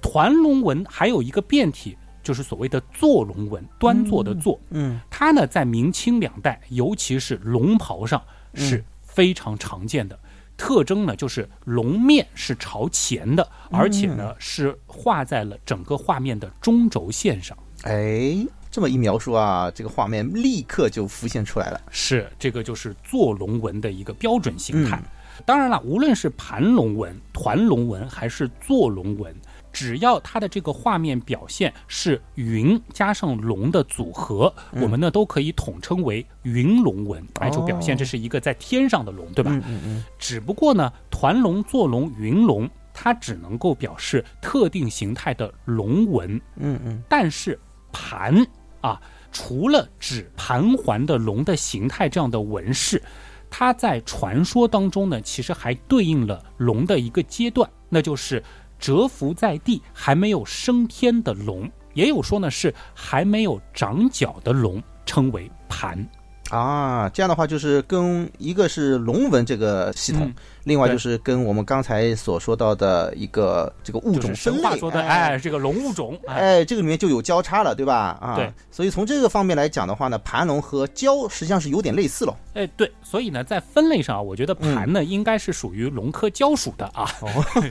[0.00, 1.94] 团龙纹还有一个变体，
[2.28, 4.60] 就是所谓的坐龙纹，端坐的坐。
[4.68, 10.18] 嗯它呢在明清两代，尤其是龙袍上是非常常见的。
[10.58, 17.56] 特征呢就是龙面是朝前的，而且呢是画在了整个画面的中轴线上。
[17.84, 21.80] 哎，这么一描述啊，这个画面立刻就浮现出来了。
[21.90, 25.00] 是这个就是坐龙纹的一个标准形态。
[25.46, 29.34] 当然了，无论是盘龙纹、团龙纹还是坐龙纹，
[29.78, 39.52] 只要它的这个画面表现是云加上龙的组合，我们呢都可以统称为云龙纹，哎，就表现这是一个在天上的龙，对吧？
[39.52, 47.56] 嗯嗯嗯，只不过呢，团龙、坐龙、云龙，它只能够表示特定形态的龙纹，嗯嗯，但是
[47.92, 48.44] 盘
[48.80, 53.00] 啊，除了指盘环的龙的形态这样的纹饰，
[53.48, 58.42] 它在传说当中呢，其实还对应了龙的一个阶段，那就是
[58.78, 66.08] 蛰伏在地还没有升天的龙，也有说呢是还没有长角的龙，称为盘。
[66.50, 70.34] 啊，这样的话就是跟一个是龙纹这个系统，嗯
[70.64, 78.18] 另外就是跟我们刚才所说到的一个这个物种分类，说的，哎哎，这个龙物种，哎，哎，这个里面就有交叉了，对吧？
[78.20, 78.52] 啊，对。
[78.70, 82.36] 所以从这个方面来讲的话呢，盘龙和蛟实际上是有点类似了。
[82.52, 87.10] 哎，对，所以呢，在分类上啊，我觉得盘呢、应该是属于龙科蛟属的啊。
[87.22, 87.28] 哦，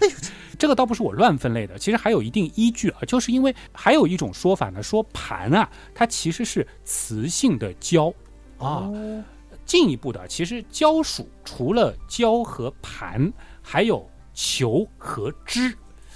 [0.57, 8.11] 这个倒不是我乱分类的，其实还有一定依据啊，就是因为还有一种说法呢，说盘啊，它其实是雌性的蛟
[8.59, 8.89] 啊。
[9.65, 15.75] 进一步的，其实蛟属除了蛟和盘，还有球和枝。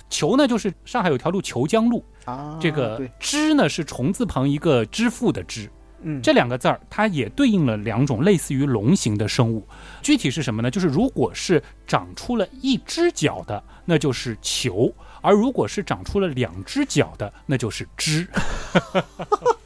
[0.09, 5.69] 球呢，就是上海有条路虬江路，啊，这个对，支呢是虫字旁一个支付的支。
[6.03, 9.67] 嗯，这两个字儿，它也对应了两种类似于龙形的生物。
[10.01, 10.71] 具体是什么呢？
[10.71, 14.89] 就是如果是长出了一只脚的，那就是球；
[15.21, 18.27] 而如果是长出了两只脚的，那就是枝。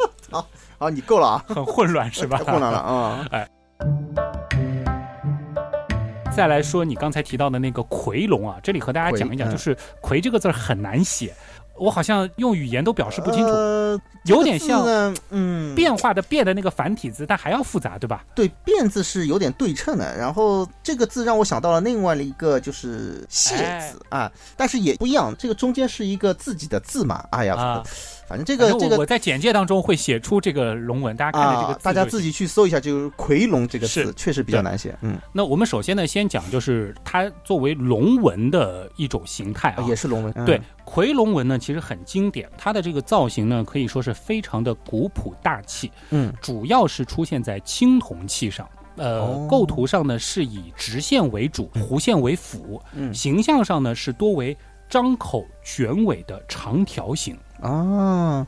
[0.77, 2.51] 好，你够了啊， 很混乱是吧太？
[2.51, 3.27] 混乱了啊。
[3.31, 3.49] 哎
[6.35, 11.33] 再来说你刚才提到的那个夔龙啊，这里和大家讲一讲，就是“夔”这个字很难写，
[11.77, 18.25] 我好像用语言都表示不清楚，呃，有点像这个，嗯，变化的“变”的那个繁体字，但还要复杂，对吧？
[18.35, 20.13] 对，变字是有点对称的。
[20.17, 27.25] 然后这个字让我想到了另外的一个就是谢哎字啊，但是也不一样，这个中间是一个自己的字嘛。
[27.31, 27.83] 哎呀，啊，
[28.27, 34.97] 反正这个这个我我在简介当中会写出这个龙纹，大家看着这个，啊大家自己去搜一下，就是夔龙这个是字确实比较难写。
[35.01, 40.33] 嗯，那我们首先呢，先讲就是它作为龙纹的一种形态啊，也是龙纹。
[40.35, 40.45] 嗯。
[40.45, 48.67] 对，夔龙纹呢其实很经典，它的这个造型呢可以说是非常的古朴大气，嗯，主要是出现在青铜器上。
[48.95, 49.47] 呃，哦。
[49.47, 53.13] 构图上呢是以直线为主，弧线为辅，嗯。
[53.13, 54.57] 形象上呢是多为
[54.89, 57.37] 张口卷尾的长条形。
[57.61, 58.45] 啊，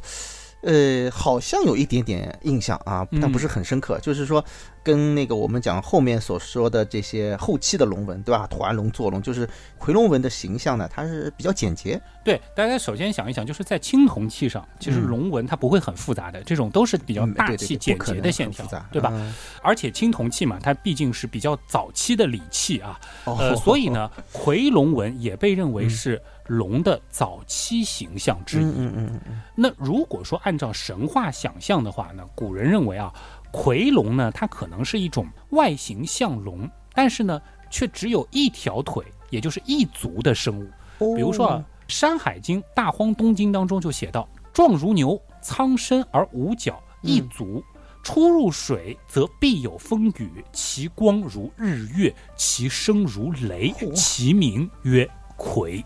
[0.62, 4.00] 呃，好像有一点点印象啊，但嗯不是很深刻。
[4.00, 4.44] 就是说，
[4.84, 8.48] 跟那个我们讲后面所说的这些后期的龙纹，对吧？
[8.48, 9.48] 团龙、坐龙，就是
[9.80, 12.02] 夔龙纹的形象呢，它是比较简洁。
[12.24, 19.12] 对，大家首先想一想，就是在青铜器上，其实嗯龙纹它不会很复杂的，这种都是比较嗯大气简洁的线条对吧？
[19.14, 28.66] 嗯而且青铜器嘛，它毕竟是比较早期的礼器啊，呃，哦所以呢，夔龙纹也被认为是龙的早期形象之一。
[28.66, 33.14] 嗯嗯嗯嗯那如果说按照神话想象的话呢，古人认为啊，
[33.52, 40.70] 夔龙呢，它可能是一种外形像龙，但是呢，却只有一条腿，也就是一足的生物。
[41.00, 47.64] 嗯，比如说啊，《山海经·大荒东经》当中就写到：“壮如牛，苍身而无角，一足。
[48.04, 55.82] 出入水则必有风雨，其光如日月，其声如雷，其名曰夔。
[55.82, 55.86] 哦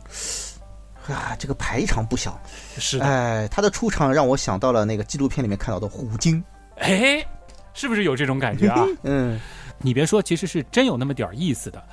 [1.08, 2.40] 啊，这个排场不小。
[2.78, 6.42] 是的，哎，他的出场让我想到了那个纪录片里面看到的虎鲸。
[6.78, 7.26] 哎，
[7.74, 8.86] 是不是有这种感觉啊？
[9.04, 9.40] 嗯，
[9.80, 11.84] 你别说，其实是真有那么点儿意思的。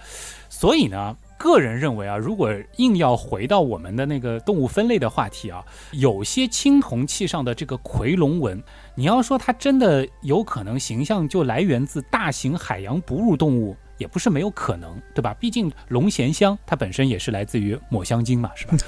[0.50, 8.62] 所以呢，个人认为啊，如果硬要回到我们的那个动物分类的话题啊，有些青铜器上的这个夔龙纹，
[8.94, 13.74] 你要说它真的有可能形象就来源自大型海洋哺乳动物。
[13.98, 15.34] 也不是没有可能，对吧？
[15.38, 18.78] 毕竟龙涎香它本身也是来自于抹香鲸嘛，是吧？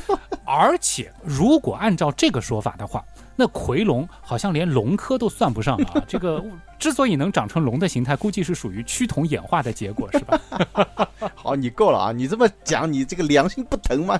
[0.46, 3.04] 而且如果按照这个说法的话，
[3.36, 6.02] 那夔龙好像连龙科都算不上了啊！
[6.08, 6.42] 这个
[6.78, 10.40] 之所以能长成龙的形态，估计是属于趋同演化的结果，是吧？
[11.34, 12.12] 好，你够了啊！
[12.12, 14.18] 你这么讲，你这个良心不疼吗？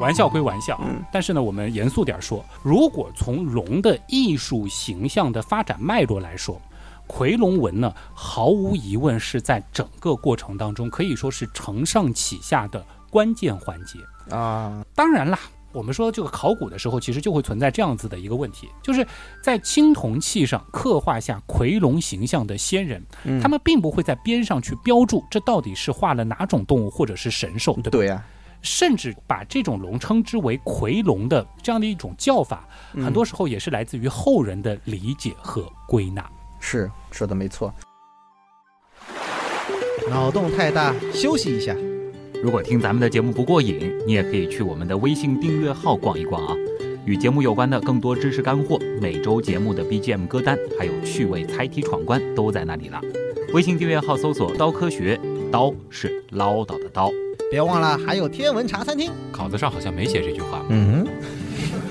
[0.00, 6.60] 玩笑归玩笑，嗯但是呢，我们严肃点说，如果从龙的艺术形象的发展脉络来说，
[7.08, 13.98] 夔龙纹呢，毫无疑问是在整个过程当中可以说是承上启下的关键环节。
[14.34, 15.38] 啊，当然啦，
[15.72, 19.06] 我们说这个考古的时候，其实就会存在这样子的一个问题，就是
[19.42, 27.90] 在青铜器上刻画下夔龙形象的先人，嗯他们并不会在边上去标注这到底是画了哪种动物或者是神兽，对吧？
[27.90, 28.24] 对呀、
[28.62, 36.28] 甚至把这种龙称之为夔龙的这样的一种叫法，嗯很多时候也是来自于后人的理解和归纳。
[36.60, 37.72] 是说的没错。
[40.08, 41.74] 脑洞太大，休息一下。
[42.42, 46.54] 如果听咱们的节目不过瘾，你也可以去我们的微信订阅号逛一逛啊。
[47.04, 53.00] 与节目有关的更多知识干货、每周节目的 BGM 歌单，还有趣味猜题闯关都在那里了。
[53.52, 55.18] 微信订阅号搜索“刀科学”，
[55.50, 57.10] 刀是唠叨的刀。
[57.48, 59.12] 别忘了还有天文茶餐厅。
[59.30, 60.64] 稿子上好像没写这句话。
[60.68, 61.06] 嗯。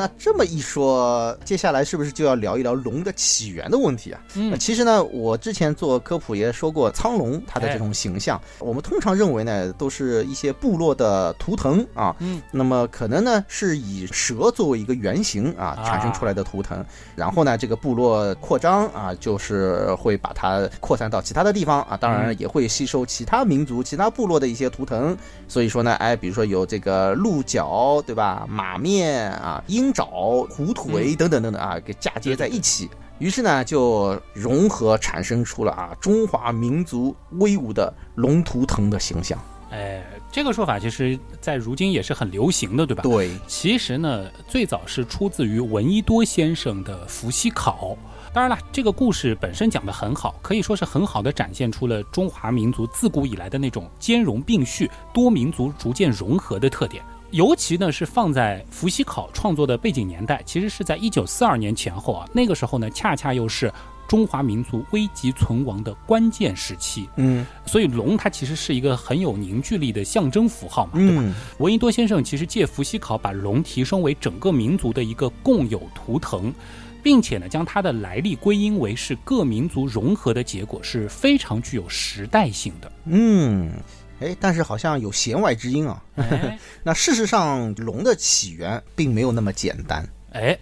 [0.00, 4.20] 那这么一说，接下来是不是就要聊一聊龙的起源的问题啊？
[4.34, 4.58] 嗯。
[4.58, 12.16] 其实呢，我之前做科普也说过，苍龙它的这种形象，我们通常认为呢，都是一些部落的图腾啊。
[12.20, 15.84] 嗯，那么可能呢，是以蛇作为一个原型啊啊。
[15.84, 16.82] 产生出来的图腾，
[17.14, 22.36] 然后呢，这个部落扩张啊，就是会把它扩散到其他的地方啊，当然嗯。
[22.40, 25.14] 也会吸收其他民族、其他部落的一些图腾。
[25.50, 28.46] 所以说呢，哎，比如说有这个鹿角，对吧？
[28.48, 30.06] 马面啊，鹰爪、
[30.48, 32.88] 虎腿等等等等啊，给嫁接在一起。
[33.18, 39.36] 于是呢，就融合产生出了啊中华民族威武的龙图腾的形象。
[39.72, 43.02] 哎，这个说法其实在如今也是很流行的，对吧？
[43.02, 47.96] 对，其实呢，最早是出自于闻一多先生的《伏羲考》。
[48.32, 57.02] 当然了，这个故事本身讲得很好，可以说是很好的展现出了中华民族自古以来的那种兼容并蓄、多民族逐渐融合的特点。
[57.32, 63.72] 尤其呢是放在伏羲考创作的背景年代，其实是在一九四二年前后啊，那个时候呢，恰恰又是
[64.06, 67.08] 中华民族危急存亡的关键时期。
[67.16, 71.22] 嗯所以龙它其实是一个很有凝聚力的象征符号嘛，对吧？
[71.24, 76.52] 嗯闻一多先生其实借伏羲考把龙提升为整个民族的一个共有图腾，
[77.02, 82.92] 并且呢将它的来历归因为是各民族融合的结果，是非常具有时代性的。
[83.06, 83.72] 嗯，
[84.20, 86.02] 哎，但是好像有弦外之音啊。
[86.16, 90.08] 哎 那事实上，龙的起源并没有那么简单。
[90.32, 90.56] 哎，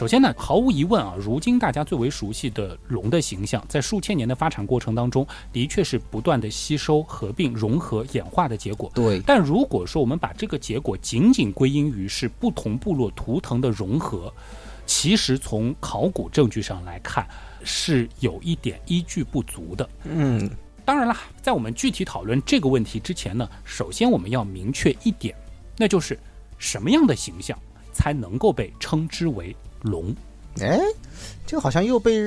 [0.00, 8.90] 首先呢，毫无疑问啊，如今大家最为熟悉的龙的形象，在数千年的发展过程当中，的确是不断的吸收、合并、融合、演化的结果。
[8.94, 14.32] 对，但如果说我们把这个结果仅仅归因于是不同部落图腾的融合，
[14.86, 17.28] 其实从考古证据上来看
[17.62, 19.86] 是有一点依据不足的。
[20.04, 20.48] 嗯
[20.82, 25.36] 当然啦，在我们具体讨论这个问题之前呢，首先我们要明确一点，
[25.76, 26.18] 那就是
[26.56, 27.54] 什么样的形象
[27.92, 30.14] 才能够被称之为龙？
[30.60, 30.80] 哎，
[31.46, 32.20] 这个好像又被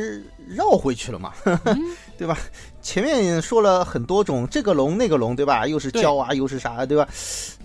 [0.48, 1.34] 绕回去了嘛，
[2.18, 2.38] 对吧？
[2.82, 5.68] 前面说了很多种，这个龙那个龙，对吧？
[5.68, 7.06] 又是蛟啊，又是啥，对吧？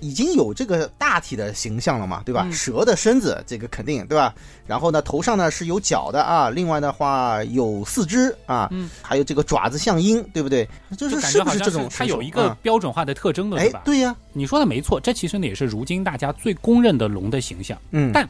[0.01, 2.43] 已经有这个大体的形象了嘛，对吧？
[2.45, 4.35] 嗯蛇的身子，这个肯定，对吧？
[4.67, 10.69] 然后呢，头上呢是有角的啊，另外的话有四肢啊，嗯还有这个爪子像鹰，对不对？
[10.99, 17.79] 就是是不是这种它有一个标准化的特征的，嗯对吧？，哎对呀，你说的没错，这其实呢也是如今大家最公认的龙的形象。
[17.93, 18.29] 嗯，但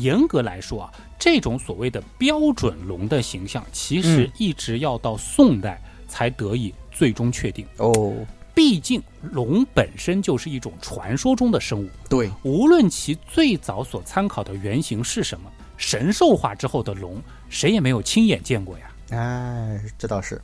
[0.00, 4.32] 严格来说啊，这种所谓的标准龙的形象，其实嗯。
[4.38, 7.66] 一直要到宋代才得以最终确定。
[7.78, 8.14] 哦，
[8.54, 18.90] 毕竟龙本身就是一种传说中的生物，对，无论其最早所参考的原型是什么，神兽化之后的龙，谁也没有亲眼见过呀。
[19.10, 20.40] 哎，这倒是，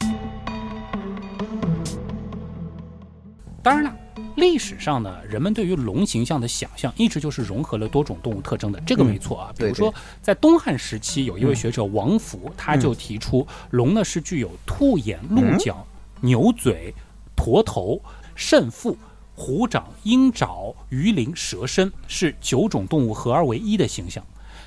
[3.63, 3.97] 当然了，
[4.37, 9.53] 历史上呢，人们对于龙形象的想象一直就是融合了多种动物特征的，这个没错啊。
[9.57, 15.87] 比如说，在东汉时期，有一位学者王弗，他就提出龙呢是具有兔眼、鹿角、
[16.21, 16.95] 牛嘴、
[17.37, 18.01] 驼头、
[18.35, 18.97] 肾腹。
[19.37, 24.25] 虎掌、鹰爪、鱼鳞、蛇身是九种动物合二为一的形象。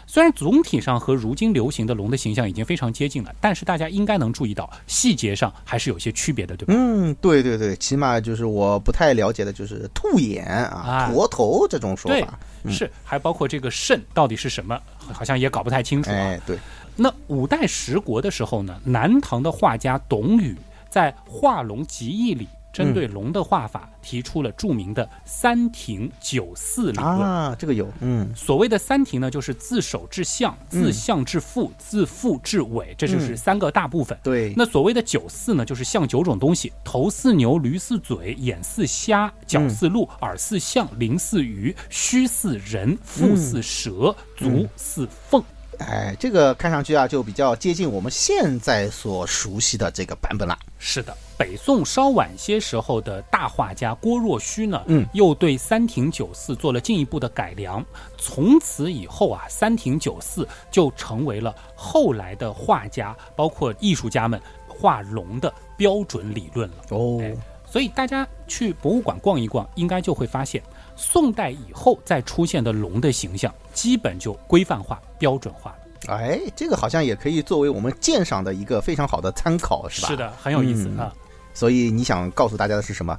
[0.10, 6.74] 虽然总体上和如今流行的龙的形象已经非常接近了，但是大家应该能注意到细节上还是有些区别的，对吧？
[6.76, 14.80] 嗯，对对对，起码就是我不太了解的，就是兔眼啊、啊驼头这种说法。，嗯是，还包括这个肾到底是什么，
[15.12, 16.15] 好像也搞不太清楚啊。
[16.15, 16.58] 哎，对，
[16.96, 20.56] 那五代十国的时候呢，南唐的画家董宇
[20.90, 22.48] 在《画龙集义》里
[22.78, 27.08] 针对龙的画法提出了著名的三庭九四理论。
[27.08, 28.32] 啊，这个有，嗯。
[28.36, 34.15] 所谓的三庭呢，就是自首至相、自相至腹、自腹至尾，这就是三个大部分。
[34.21, 45.44] 对，那所谓的九四呢，就是像九种东西：头似牛，驴似嘴，眼似虾，脚似鹿，耳似象，鳞似鱼，须似人，腹似蛇，足似凤。
[45.80, 50.58] 哎，这个看上去啊，就比较接近我们现在所熟悉的这个版本了。
[50.80, 57.86] 是的，北宋稍晚些时候的大画家郭若虚呢，嗯，又对三庭九似做了进一步的改良。
[58.17, 66.75] 从此以后啊，三庭九似就成为了后来的画家，包括艺术家们画龙的标准理论了。
[66.90, 67.34] 哦哎
[67.69, 70.63] 所以大家去博物馆逛一逛，应该就会发现，
[70.98, 75.77] 宋代以后再出现的龙的形象，基本就规范化、标准化了。
[76.13, 80.08] 哎，这个好像也可以作为我们鉴赏的一个非常好的参考，是吧？
[80.10, 80.15] 是。
[80.17, 81.13] 的，很有意思嗯啊。
[81.54, 83.17] 所以你想告诉大家的是什么？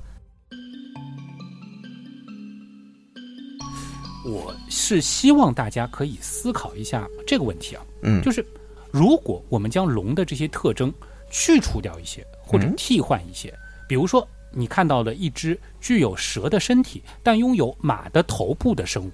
[4.24, 8.44] 我是希望大家可以思考一下这个问题啊，嗯就是
[8.90, 10.92] 如果我们将龙的这些特征
[11.30, 13.52] 去除掉一些，或者嗯替换一些，
[13.88, 19.10] 比如说你看到了一只具有蛇的身体，但拥有马的头部的生物，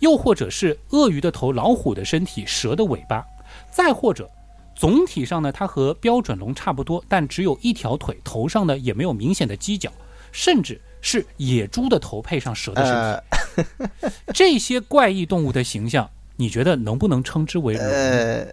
[0.00, 3.24] 又或者是鳄鱼的头、老虎的身体、蛇的尾巴，
[3.70, 4.30] 再或者。
[4.74, 9.92] 总体上呢，它和标准龙差不多，但只有一条腿，头上呢也没有明显的犄角，
[10.32, 13.70] 甚至是野猪的头配上蛇的身体。
[14.00, 17.84] 呃 这些怪异动物的形象，你觉得能不能称之为龙？
[17.84, 18.46] 呃，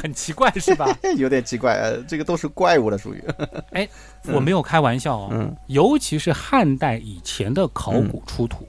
[0.00, 0.86] 很奇怪是吧？
[1.16, 3.22] 有点奇怪，呃，这个都是怪物了，属于。
[3.72, 3.88] 哎
[4.26, 8.66] 我没有开玩笑哦，嗯尤其是汉代以前的考古出土，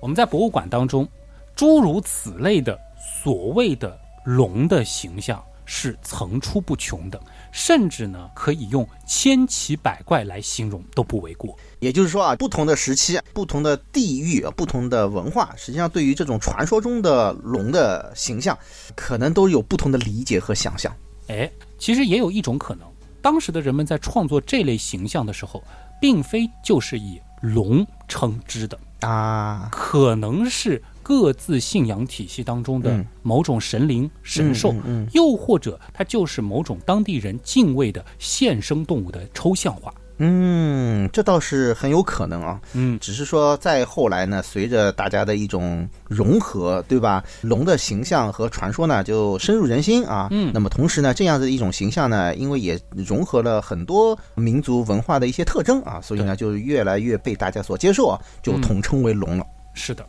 [0.00, 1.06] 我们在博物馆当中，
[1.54, 2.78] 诸如此类的
[3.22, 7.20] 所谓的龙的形象是层出不穷的，
[7.52, 11.56] 甚至呢可以用千奇百怪来形容都不为过。
[11.80, 18.56] 也就是说啊，不同的时期、不同的地域、不同的文化，实际上对于这种传说中的龙的形象，
[18.94, 20.94] 可能都有不同的理解和想象。
[21.28, 22.86] 哎，其实也有一种可能，
[23.22, 25.62] 当时的人们在创作这类形象的时候，
[26.00, 39.94] 并非就是以龙称之的，啊，可能是各自信仰体系当中的嗯某种神灵、神兽，嗯嗯又或者它就是某种当地人敬畏的现生动物的抽象化。
[40.22, 42.60] 嗯，这倒是很有可能啊。
[42.74, 47.24] 嗯，只是说再后来呢，随着大家的一种融合，对吧？
[47.40, 50.28] 龙的形象和传说呢就深入人心啊。
[50.30, 59.46] 嗯那么同时呢，这样的一种形象呢，因为也融合了很多民族文化的一些特征啊，所以呢，就越来越被大家所接受啊，就嗯统称为龙了。
[59.72, 60.04] 是的。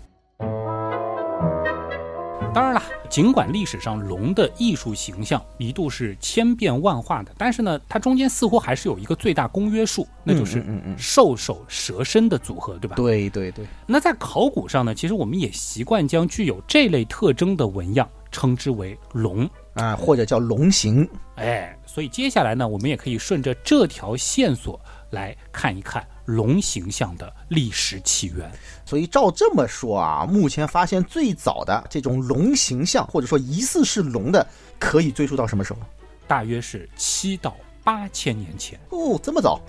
[2.53, 12.97] 当然了，尽管历史上龙的艺术形象一度是千变万化的，但是呢，它中间似乎还是有一个最大公约数，那就是嗯嗯嗯兽首蛇身的组合，对吧？
[12.97, 19.49] 对对对，那在考古上呢，其实我们也习惯将具有这类特征的纹样称之为龙。
[19.75, 21.07] 啊，或者叫龙形。
[21.35, 24.77] 哎，所以接下来呢，我们也可以顺着这条线索
[25.11, 28.51] 来看一看龙形象的历史起源。
[28.85, 34.45] 所以照这么说啊，目前发现最早的这种龙形象，或者说疑似是龙的，
[34.79, 35.79] 可以追溯到什么时候？
[36.27, 38.79] 大约是七到八千年前。
[38.89, 39.59] 哦，这么早？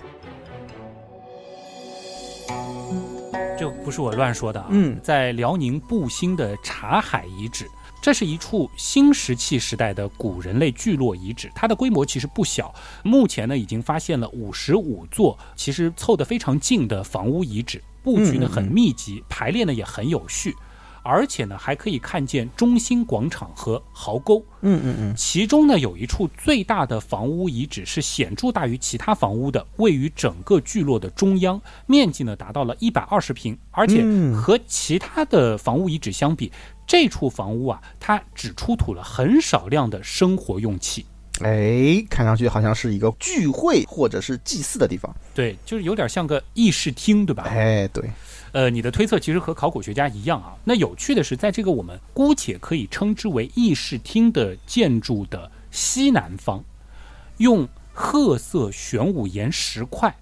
[3.57, 4.67] 这不是我乱说的啊。
[4.71, 7.67] 嗯在辽宁布兴的察海遗址，
[8.03, 12.75] 这是一处新石器时代的古人类聚落遗址，它的规模其实不小。
[13.01, 20.53] 目前呢，已经发现了五十五座，其实凑得非常近的房屋遗址，布局呢很密集，排列呢也很有序。
[21.05, 24.41] 而且呢，还可以看见中心广场和壕沟。
[24.61, 36.49] 嗯嗯嗯，其中呢，有一处最大的房屋遗址是显著大于其他房屋的，位于整个聚落的中央，面积呢达到了一百二十平，而且嗯和其他的房屋遗址相比，
[36.85, 41.05] 这处房屋啊，它只出土了很少量的生活用器。
[41.41, 45.13] 哎，看上去好像是一个聚会或者是祭祀的地方。
[45.33, 47.43] 对，就是有点像个议事厅，对吧？
[47.49, 48.07] 哎，对，
[48.51, 50.55] 呃，你的推测其实和考古学家一样啊。
[50.63, 56.63] 那有趣的是，在这个我们姑且可以称之为议事厅的建筑的西南方，
[57.37, 60.15] 用褐色玄武岩石块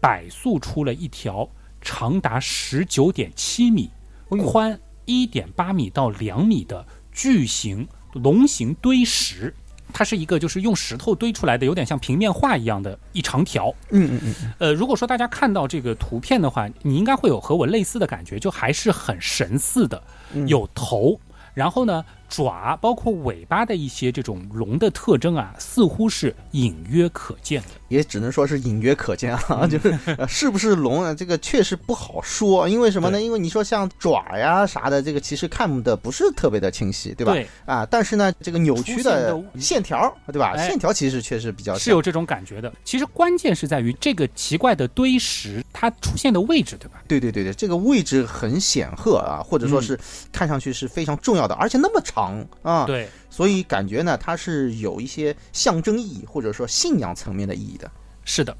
[0.00, 1.46] 摆塑出了一条
[1.82, 3.90] 长达十九点七米、
[4.28, 9.54] 宽一点八米到两米的巨型龙形堆石。
[9.92, 13.72] 它是一个就是用石头堆出来的，有点像平面画一样的一长条。
[13.90, 20.02] 嗯嗯嗯，呃，如果说大家看到这个图片的话，你应该会有和我类似的感觉，就还是很神似的，
[20.48, 21.20] 有头，
[21.52, 27.68] 然后呢爪，包括尾巴的一些这种龙的特征啊，似乎是隐约可见的。
[27.94, 33.22] 也只能说是隐约可见啊，就是、呃、是不是龙啊，这个确实不好说，因为什么呢？
[33.22, 37.32] 因为你说像爪呀啥的，这个其实看的不是特别的清晰，对吧？
[37.32, 40.52] 对啊，但是呢，这个扭曲的的线条，对吧？
[40.56, 42.72] 哎线条其实确实比较是有这种感觉的。
[42.84, 47.02] 其实关键是在于这个奇怪的堆石它出现的位置，对吧？
[47.06, 49.98] 对对对对，这个位置很显赫啊，或者说是
[50.32, 57.90] 看上去是非常重要的，而且那么长啊，对，所以感觉呢，它是有一些象征意义或者说信仰层面的意义的。
[58.24, 58.56] 是的。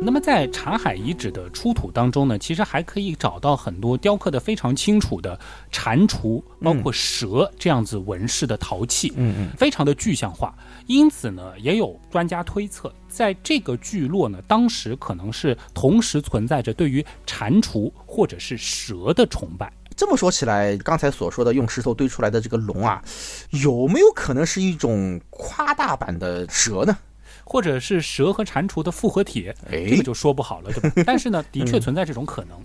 [0.00, 5.40] 那么在茶海遗址的出土当中呢，其实还可以找到很多雕刻的非常清楚的
[5.72, 10.54] 蟾蜍，包括蛇这样子纹饰的陶器，嗯嗯，非常的具象化。
[10.86, 19.72] 因此呢，也有专家推测，在这个聚落呢，当时可能是同时存在着对于蟾蜍或者是蛇的崇拜。
[19.98, 23.02] 这么说起来，刚才所说的用石头堆出来的这个龙啊，
[23.50, 26.96] 有没有可能是一种夸大版的蛇呢？
[27.44, 30.92] 或者是蛇和蟾蜍的复合体，哎这个就说不好了，对吧？
[31.04, 32.56] 但是呢，的确存在这种可能，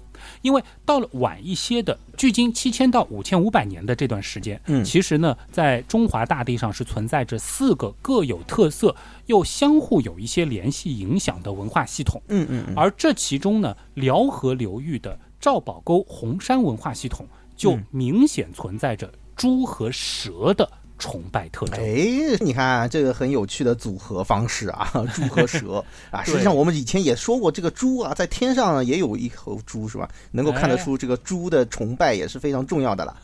[0.41, 8.93] 因为到了晚一些的，距今七千到五千五百年的这段时间，嗯其实呢，在中华大地上是存在着四个各有特色
[9.27, 21.83] 又相互有一些联系影响的文化系统，嗯嗯嗯，而这其中呢，辽河流域的赵宝沟红山文化系统就嗯明显存在着猪和蛇的崇拜特征。
[21.83, 26.23] 哎，你看这个很有趣的组合方式啊， 猪和蛇啊。
[26.23, 30.07] 实际上我们以前也说过，这个猪啊，在天上也有一头猪，是吧？
[30.31, 33.17] 能够看得出这个猪的崇拜也是非常重要的了。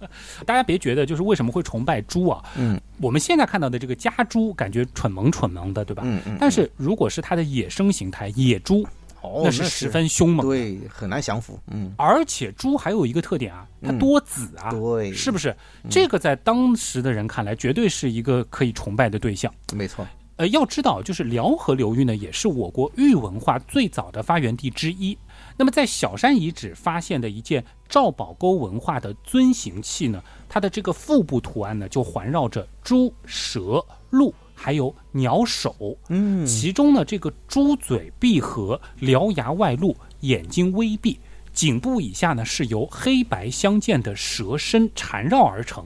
[0.46, 2.42] 大家别觉得就是为什么会崇拜猪啊？
[2.56, 6.04] 嗯，我们现在看到的这个家猪，感觉蠢萌蠢萌的，对吧？
[6.06, 8.86] 嗯嗯，但是如果是它的野生形态野猪，
[9.20, 10.46] 哦，那是十分凶猛。
[10.46, 11.58] 对，很难降服。
[11.72, 15.56] 嗯，而且猪还有一个特点啊，它嗯多子啊，对，是不是？
[15.90, 19.52] 这个在当时的人看来，绝对是一个可以崇拜的对象。
[19.74, 20.06] 没错。
[20.36, 25.16] 呃，要知道，就是辽河流域呢，也是我国玉文化最早的发源地之一。
[25.56, 35.96] 那么，在小山遗址发现的一件赵宝沟文化的尊形器呢，它的这个腹部图案呢，就环绕着猪、蛇、鹿，还有鸟首。
[36.08, 41.20] 嗯，其中呢，这个猪嘴闭合，獠牙外露，眼睛微闭，
[41.52, 45.84] 颈部以下呢是由黑白相间的蛇身缠绕而成，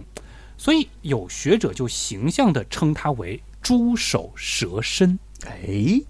[0.57, 5.19] 所以有学者就形象地称它为猪首蛇身。
[5.47, 6.01] 哎，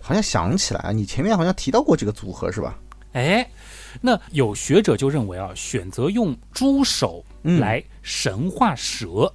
[0.00, 2.78] 好像想起来啊，你前面好像提到过这个组合是吧？
[3.12, 3.48] 哎，
[4.02, 9.32] 那有学者就认为啊，选择用猪首来神化蛇，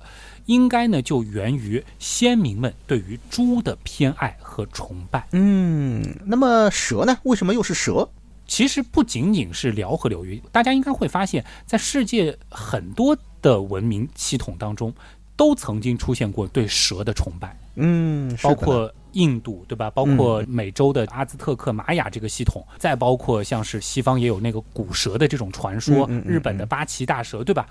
[0.52, 5.26] 应该呢就源于先民们对于猪的偏爱和崇拜。
[5.32, 7.18] 嗯，那么蛇呢？
[7.24, 8.10] 为什么又是蛇？
[8.46, 14.94] 其实不仅仅是辽河流域，大家应该会发现，在世界很多的文明系统当中，
[15.38, 19.90] 都曾经出现过对蛇的崇拜，嗯，包括印度，对吧？
[19.92, 27.68] 包括美洲的阿兹特克、玛雅这个系统，再包括像是西方也有那个古蛇的这种传说，日本的八岐大蛇，对吧？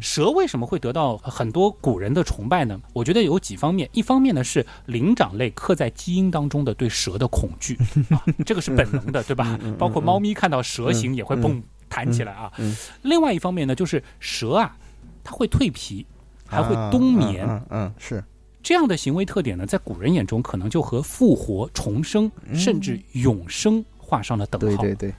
[0.00, 2.80] 蛇为什么会得到很多古人的崇拜呢？
[2.92, 7.76] 我觉得有几方面，一方面呢是灵长类刻在基因当中的对蛇的恐惧
[8.10, 9.58] 啊，这个是本能的，对吧？
[9.78, 12.50] 包括猫咪看到蛇形也会蹦弹起来啊。
[12.58, 14.76] 嗯另外一方面呢，就是蛇啊，
[15.24, 16.06] 它会蜕皮，
[16.46, 18.22] 还会啊冬眠，嗯，是
[18.62, 24.82] 这样的行为特点呢，在古人眼中可能就和复活、重生，甚至永生画上了等号。
[24.82, 25.14] 对对对，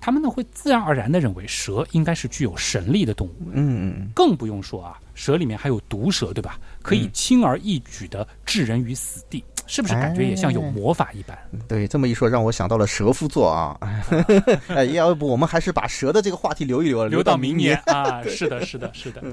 [0.00, 6.58] 他们呢会自然而然地认为蛇应该是具有神力的动物，嗯嗯更不用说啊，蛇里面还有毒蛇，对吧？
[6.82, 11.36] 可以轻而易举地置人于死地，是不是感觉也像有魔法一般？
[11.52, 13.78] 嗯，对，这么一说让我想到了蛇夫座啊，
[14.68, 17.76] 哎，要不我们还是把蛇的这个话题留一留，留到明到年。
[17.86, 18.22] 啊！
[18.24, 19.22] 是的，是的，是的。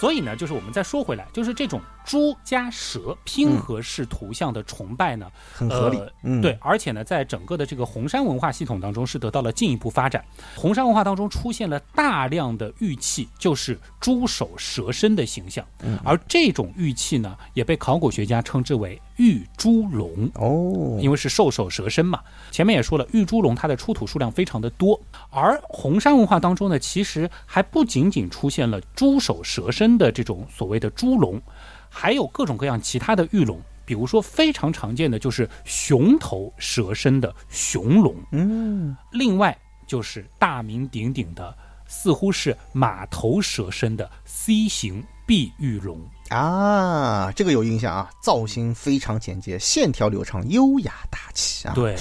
[0.00, 1.78] 所以呢，就是我们再说回来，就是这种
[2.10, 6.12] 猪加蛇拼合式图像的崇拜呢，很合理呃。
[6.24, 10.24] 嗯，对，，而且呢，在整个的这个红山文化系统当中是得到了进一步发展。
[10.56, 15.64] 红山文化当中出现了大量的玉器，就是猪首蛇身的形象，
[16.02, 20.28] 而这种玉器呢，也被考古学家称之为玉猪龙。
[20.34, 22.18] 哦，因为是兽首蛇身嘛。
[22.50, 25.00] 前面也说了，玉猪龙它的出土数量非常的多，
[25.30, 31.40] 而红山文化当中呢，其实还不仅仅出现了猪首蛇身的这种所谓的猪龙，
[31.90, 33.60] 还有各种各样其他的玉龙。
[33.84, 41.52] 比如说，非常常见的就是熊头蛇身的熊龙，嗯，另外就是大名鼎鼎的，
[41.88, 46.00] 似乎是马头蛇身的 C 型碧玉龙。
[46.28, 51.96] 啊，这个有印象啊，造型非常简洁，线条流畅，优雅大气啊。，对，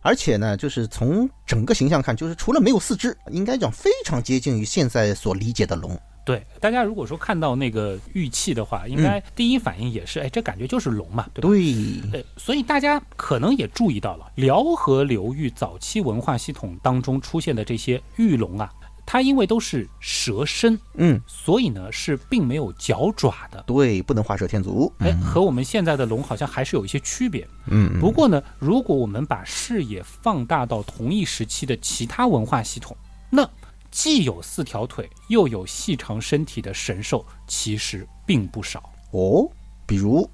[0.00, 6.00] 而且呢，就是从整个形象看，就是除了没有四肢，应该讲非常接近于现在所理解的龙。
[6.24, 11.48] 对，大家如果说看到那个玉器的话，应该第一反应也是，哎，这感觉就是龙嘛，对吧？
[11.48, 18.72] 对，呃，所以大家可能也注意到了，辽河流域早期文化系统当中出现的这些玉龙啊，
[19.04, 23.62] 它因为都是蛇身，嗯，所以呢是并没有脚爪的。
[23.66, 24.90] 对，不能画蛇添足。
[25.00, 27.46] 哎，和我们现在的龙好像还是有一些区别。
[27.66, 32.96] 嗯，不过呢，如果我们把视野放大到同一时期的其他文化系统，
[33.28, 33.46] 那
[33.94, 38.82] 既有四条腿又有细长身体的神兽，其实并不少。
[39.12, 39.48] 哦，
[39.86, 40.28] 比如，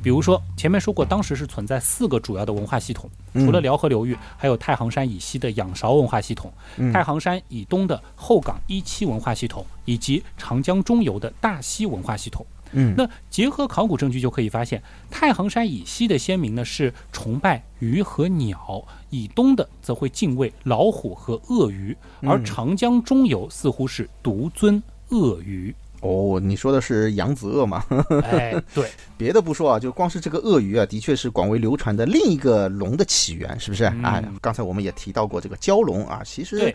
[0.00, 12.46] 比如说前面说过，当时是存在四个主要的文化系统，嗯除了辽河流域，还有太行山以西的仰韶文化系统，嗯太行山以东的后港一期文化系统，以及长江中游的大溪文化系统。
[12.72, 25.74] 嗯，那结合考古证据就可以发现，太行山以西的先民呢是崇拜鱼和鸟，以东的则会敬畏老虎和鳄鱼，而嗯长江中游似乎是独尊鳄鱼。
[26.02, 27.84] 哦，你说的是扬子鳄吗？
[28.24, 33.84] 哎，对， 别的不说啊，就光是这个鳄鱼啊，的确是广为流传的另一个龙的起源，是不是？
[33.84, 36.74] 嗯啊，刚才我们也提到过这个蛟龙啊，其实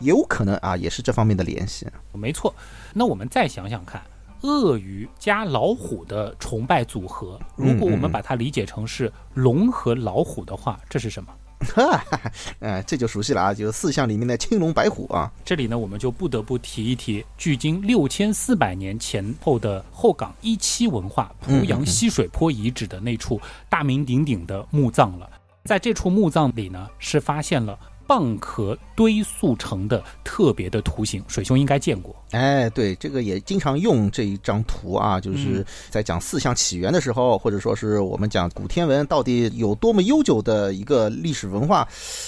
[0.00, 1.86] 也有可能啊，也是这方面的联系。
[2.14, 2.52] 没错。
[2.92, 4.02] 那我们再想想看，
[4.44, 11.32] 鳄鱼加老虎的崇拜组合，如果我们把它理解成是龙和老虎的话，这是什么？
[12.60, 15.32] 哎，这就熟悉了啊，就是四象里面的青龙白虎啊。
[15.46, 23.40] 这里呢，我们就不得不提一提距今六千四百年前后的后港一期文化濮阳溪水坡遗址的那处
[23.70, 25.30] 大名鼎鼎的墓葬了。
[25.64, 32.14] 在这处墓葬里呢，是发现了蚌壳堆塑成的特别的图形，水兄应该见过。
[32.30, 41.86] 哎，对，这个也经常用这一张图啊，就是在讲四象起源的时候，或者说是我们讲古天文到底有多么悠久的一个历史文化，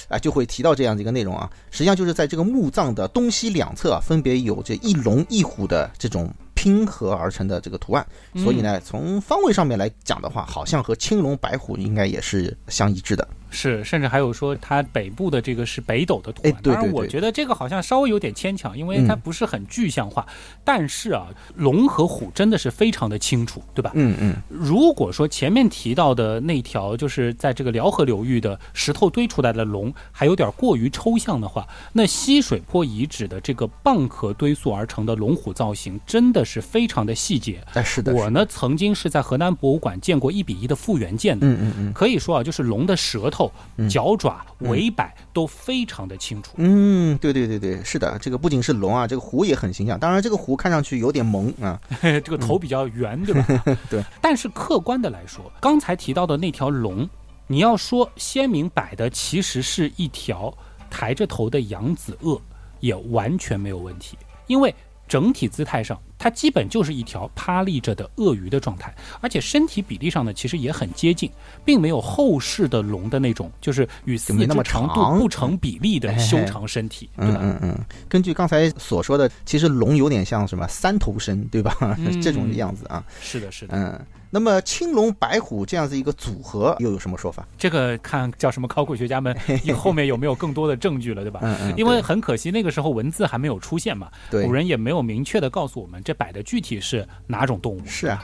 [0.08, 1.50] 啊，就会提到这样的一个内容啊。
[1.70, 8.04] 实际上就是在这个墓葬的东西两侧啊，分别有这一龙一虎的这种拼合而成的这个图案，
[8.34, 13.28] 所以呢，从方位上面来讲的话，好像和青龙白虎应该也是相一致的。
[13.48, 16.52] 是，甚至还有说它北部的这个是北斗的图案。
[16.52, 20.26] 哎对当然，我觉得这个好像稍微有点牵强，因为它嗯不是很具象化。
[20.64, 23.92] 但是啊，龙和虎真的是非常的清楚，对吧？
[23.94, 37.62] 嗯嗯，如果说前面提到的那条就是在这个辽河流域的石头堆出来的龙还有点过于抽象的话，那溪水坡遗址的这个蚌壳堆塑而成的龙虎造型真的是非常的细节。
[37.74, 46.52] 哎，是的，我呢曾经是在河南博物馆见过一比一的复原件的，嗯嗯嗯可以说啊，就是龙的舌头、嗯脚爪、尾摆都非常的清楚。
[46.56, 49.98] 嗯，对对对对，是的，这个不仅是龙啊，这个虎也很形象。
[49.98, 51.78] 当然，这个虎看上去有点萌啊。
[52.00, 53.64] 这个头比较圆，对吧？
[53.90, 54.02] 对。
[54.22, 57.08] 但是客观的来说，刚才提到的那条龙，
[57.48, 60.56] 你要说鲜明摆的其实是一条
[60.88, 62.40] 抬着头的扬子鳄，
[62.80, 64.16] 也完全没有问题，
[64.46, 64.74] 因为。
[65.08, 71.30] 整体姿态上，它基本就是一条趴立着的鳄鱼的状态，而且身体比例上呢，其实也很接近，
[71.64, 77.40] 并没有后世的龙的那种，就是与四肢那么长度不成比例的哎修长身体，对嗯吧？
[77.42, 81.76] 嗯嗯，根据刚才所说的，其实龙有点像什么三头身，对吧？
[81.98, 83.04] 嗯这种样子啊。
[83.20, 83.76] 是的，是的。
[83.76, 84.06] 嗯，
[84.36, 87.48] 那么青龙白虎这样子一个组合又有什么说法？
[87.56, 89.34] 这个看叫什么考古学家们
[89.64, 91.40] 你后面有没有更多的证据了，对吧？
[91.42, 97.80] 嗯嗯，因为很可惜那个时候文字还没有出现嘛，对古人也没有明确的告诉我们这摆的具体是哪种动物。
[97.86, 98.22] 是啊，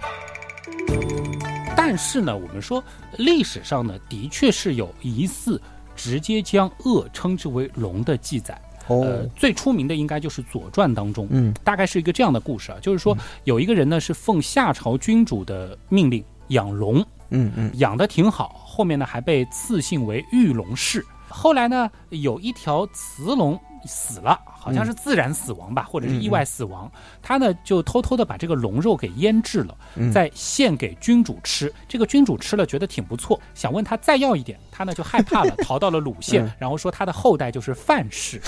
[1.75, 2.85] 但是呢，我们说
[3.17, 5.59] 历史上呢，的确是有疑似
[5.97, 8.61] 直接将鳄称之为龙的记载。
[8.89, 11.55] 呃哦，，最出名的应该就是《左传》当中，嗯。
[11.65, 17.71] 大概是一个这样的故事啊，就是说有一个人呢是奉夏朝君主的命令养龙，嗯嗯。
[17.75, 21.05] 养的挺好，后面呢还被赐姓为玉龙氏。
[21.29, 26.91] 后来呢，有一条雌龙死了，好像是自然死亡吧，或者是意外死亡。
[27.23, 31.73] 他呢就偷偷的把这个龙肉给腌制了，嗯再献给君主吃。
[31.89, 38.41] 这个君主吃了觉得挺不错，想问他再要一点，他呢就害怕了， 逃到了鲁县，嗯然后说他的后代就是范氏，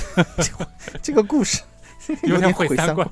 [1.02, 1.62] 这个故事
[2.22, 3.08] 有点点毁三观。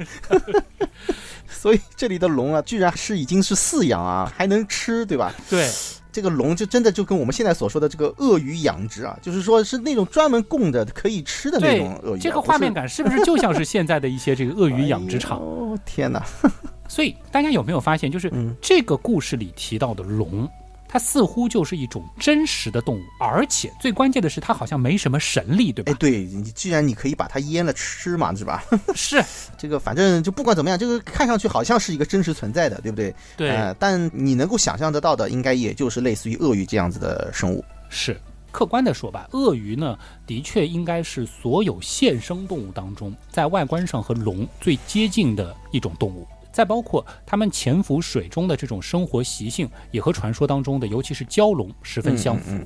[1.48, 5.32] 所以这里的龙啊，居然是已经是饲养啊，还能吃，对吧？
[5.48, 5.70] 对，
[6.12, 15.38] 这个龙就真的就跟我们现在所说的这个鳄鱼养殖啊，就是说是那种专门供的可以吃的那种鳄鱼啊、这个画面感是不是就像是现在的一些这个鳄鱼养殖场？
[15.42, 16.22] 哦，天哪！
[16.86, 20.46] 所以大家有没有发现，就是嗯这个故事里提到的龙，
[20.92, 25.90] 它似乎就是一种真实的动物，而且最关键的是，它好像没什么神力，对吧？
[25.90, 28.62] 哎，对你既然你可以把它腌了吃嘛，是吧？
[28.94, 29.24] 是，
[29.56, 33.14] 这个反正就不管怎么样，这个看上去好像是一个真实存在的，对不对？
[33.38, 37.64] 对，呃但你能够想象得到的，应该也就是类似于鳄鱼这样子的生物。
[37.88, 38.20] 是。
[38.50, 46.28] 客观的说吧，鳄鱼呢，的确应该是所有现生动物当中，在外观上和龙最接近的一种动物。
[46.52, 52.56] 再包括它们潜伏水中的这种生活习性，也和传说当中的，尤其是蛟龙十分相符。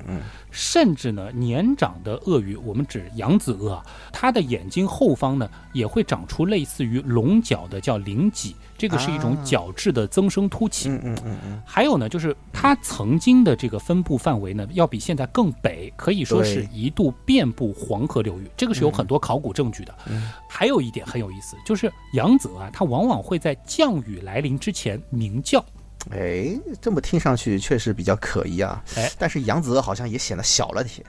[0.51, 3.81] 甚至呢，年长的鳄鱼，我们指扬子鳄，
[4.11, 10.89] 它的眼睛后方呢也会长出类似于龙角的叫鳞脊，这个是一种啊角质的增生突起。
[10.89, 19.95] 嗯嗯嗯嗯还有呢，就是它曾经的这个分布范围呢，要比现在更北，可以说是一度遍布黄河流域，这个是有很多考古证据的。
[20.07, 25.63] 嗯还有一点很有意思，就是扬子啊，它往往会在降雨来临之前鸣叫。
[26.11, 28.81] 哎，这么听上去确实比较可疑啊。
[28.95, 31.03] 哎，但是扬子鳄好像也显得小了些。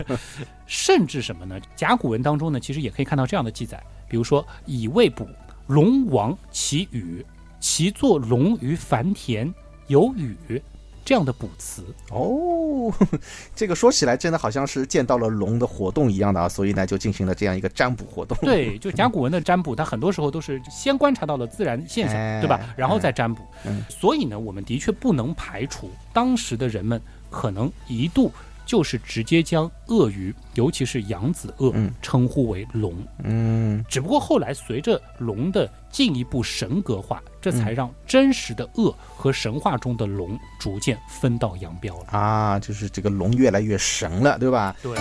[0.66, 1.60] 甚至什么呢？
[1.76, 5.28] 甲骨文当中呢，其实也可以看到这样的记载，比如说“以未卜，
[5.70, 7.24] 龙王其羽，
[7.60, 9.54] 其作龙于凡田，
[9.86, 10.60] 有雨”
[11.04, 11.84] 这样的卜辞。
[12.10, 12.92] 哦，
[13.54, 18.36] 这个说起来真的好像是见到了龙的活动一样的啊，所以呢就进行了这样一个占卜活动。
[18.42, 22.60] 对，就甲骨文的占卜，它很多时候都是先观察到了自然现象，哎对吧？
[22.76, 23.40] 然后再占卜。
[23.64, 27.00] 嗯所以呢，我们的确不能排除当时的人们
[27.30, 28.32] 可能一度
[28.70, 32.94] 就是直接将鳄鱼，尤其是扬子鳄，嗯称呼为龙。
[33.24, 42.04] 嗯只不过后来随着龙的进一步神格化，这嗯才让真实的鳄和神话中的龙逐渐分道扬镳了。
[42.16, 44.76] 啊，就是这个龙越来越神了，对吧？
[44.80, 44.96] 对，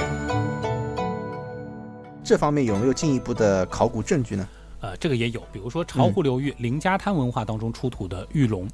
[2.23, 4.49] 这方面有没有进一步的考古证据呢？
[4.81, 8.67] 呃，这个也有，比如说巢湖流域林家滩文化当中出土的玉龙，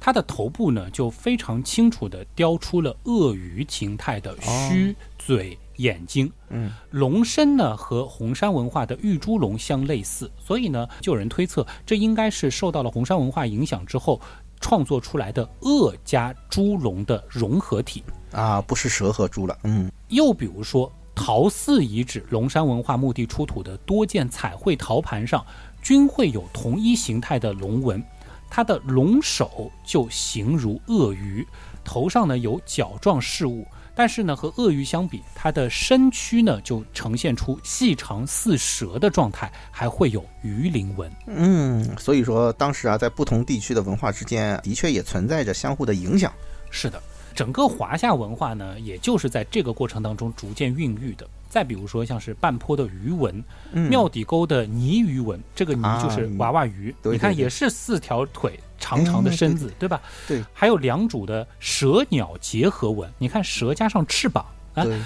[0.00, 6.32] 它的头部呢就非常清楚地雕出了鳄鱼形态的须、嘴、眼睛。
[6.48, 14.20] 嗯，龙身呢和红山文化的玉猪龙相类似，所以呢就有人推测，这应该是受到了红山文化影响之后
[14.58, 18.02] 创作出来的鳄加猪龙的融合体。
[18.32, 19.58] 啊，不是蛇和猪了。
[19.64, 25.44] 嗯又比如说，陶寺遗址龙山文化墓地出土的多件彩绘陶盘上，
[25.82, 28.02] 均会有同一形态的龙纹，
[28.50, 31.46] 它的龙首就形如鳄鱼，
[31.84, 41.10] 头上呢有角状饰物，但是呢和鳄鱼相比，它的身躯呢就呈现出细长似蛇的状态，还会有鱼鳞纹。
[41.26, 46.32] 嗯，所以说当时啊，在不同地区的文化之间，的确也存在着相互的影响。
[46.70, 47.00] 是的，
[47.34, 51.26] 整个华夏文化呢，也就是在这个过程当中逐渐孕育的。
[51.50, 53.90] 再比如说，像是半坡的鱼纹，嗯。
[53.90, 60.00] 庙底沟的泥鱼纹，这个泥啊就是娃娃鱼，你看也是四条腿长长的身子，对吧？
[60.28, 64.98] 对，还有良渚的蛇鸟结合纹，你看蛇加上翅膀啊，对，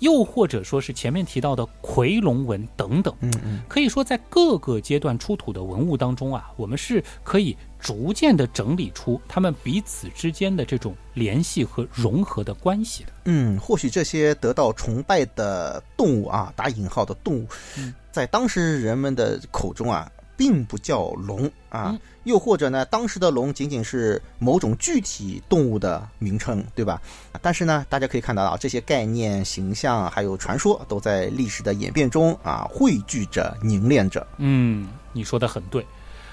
[0.00, 3.14] 又或者说是前面提到的夔龙纹等等。
[3.20, 13.12] 嗯嗯可以说，在各个阶段出土的文物当中啊，我们是可以逐渐的整理出它们彼此之间的这种联系和融合的关系的。
[13.24, 17.46] 嗯，或许这些得到崇拜的动物啊，打引号的动物，
[17.76, 27.02] 嗯在当时人们的口中啊，并不叫龙啊，嗯又或者呢，当时的龙仅仅是某种具体动物的名称，对吧？
[27.42, 34.24] 但是呢，大家可以看到啊，这些概念、形象还有传说，都在历史的演变中啊，汇聚着、凝练着。
[34.36, 35.84] 嗯，你说的很对。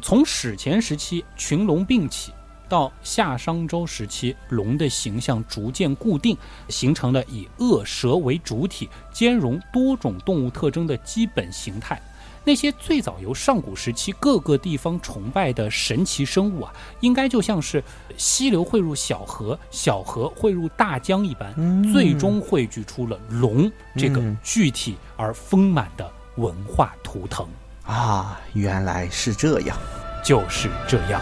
[0.01, 2.31] 从史前时期群龙并起，
[2.67, 6.37] 到夏商周时期，龙的形象逐渐固定，
[6.69, 12.01] 形成了以鳄蛇为主体，兼容多种动物特征的基本形态。
[12.43, 17.83] 那些最早由上古时期各个地方崇拜的神奇生物啊，应该就像是
[18.17, 27.47] 溪流汇入小河，小河汇入大江一般，嗯最终汇聚出了龙这个嗯具体而丰满的文化图腾。
[27.83, 29.77] 啊，原来是这样。
[30.23, 31.21] 就是这样。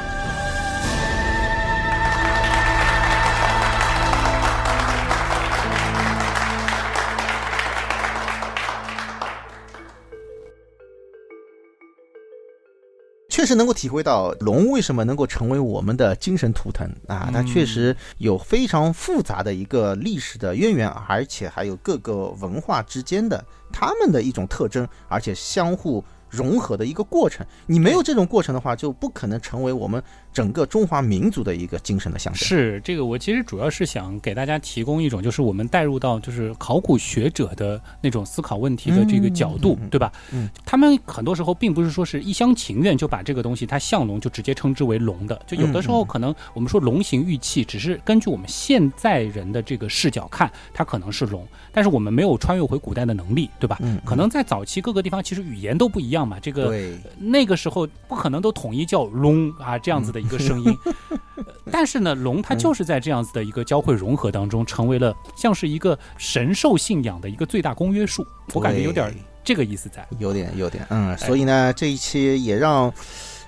[13.33, 17.31] 确实能够体会到龙为什么能够成为我们的精神图腾啊！
[17.33, 27.43] 它确实有非常复杂的一个历史的渊源，而且还有各个文化之间的他们的一种特征，而且相互融合的一个过程。
[27.65, 30.03] 你没有这种过程的话，就不可能成为我们
[30.33, 32.45] 整个中华民族的一个精神的象征。
[32.45, 40.11] 是这个，我其实主要是想给大家提供一种，就是我们带入到就是考古学者的那种思考问题的这个角度，对吧？
[40.31, 53.77] 嗯，他们很多时候并不是说是一厢情愿就把这个东西它像龙就直接称之为龙的，就有的时候可能我们说龙形玉器，只是根据我们现在人的这个视角看，它可能是龙，但是我们没有穿越回古代的能力，对吧？
[53.81, 56.69] 嗯嗯可能在早期各个地方其实语言都不一样嘛，这个，
[57.17, 60.77] 那个时候不可能都统一叫龙啊这样子的一个声音，
[61.35, 68.25] 呃但是呢，龙它就是在这样子的一个交汇融合当中，成为了像是一个神兽信仰的一个最大公约数。
[68.53, 69.13] 我感觉有点
[69.43, 70.07] 这个意思在。
[70.19, 72.93] 有点有点，嗯，所以呢，这一期也让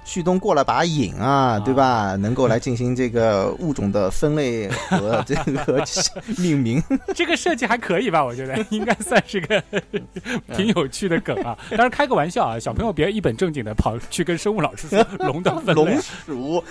[0.06, 2.16] 旭东过了把瘾啊，对吧？
[2.16, 5.84] 能够来进行这个物种的分类和 这个
[6.38, 6.82] 命名。
[7.14, 8.24] 这个设计还可以吧？
[8.24, 9.62] 我觉得 应该算是个
[10.56, 11.58] 挺有趣的梗啊。
[11.72, 16.64] 当然开个玩笑啊，小朋友别一本正经的跑去跟生物老师说龙的分龙类，鼠，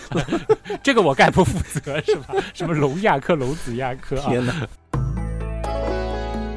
[0.83, 2.35] 这个我概不负责是吧？
[2.55, 4.29] 什么龙亚科、龙子亚科啊？
[4.29, 4.55] 天哪！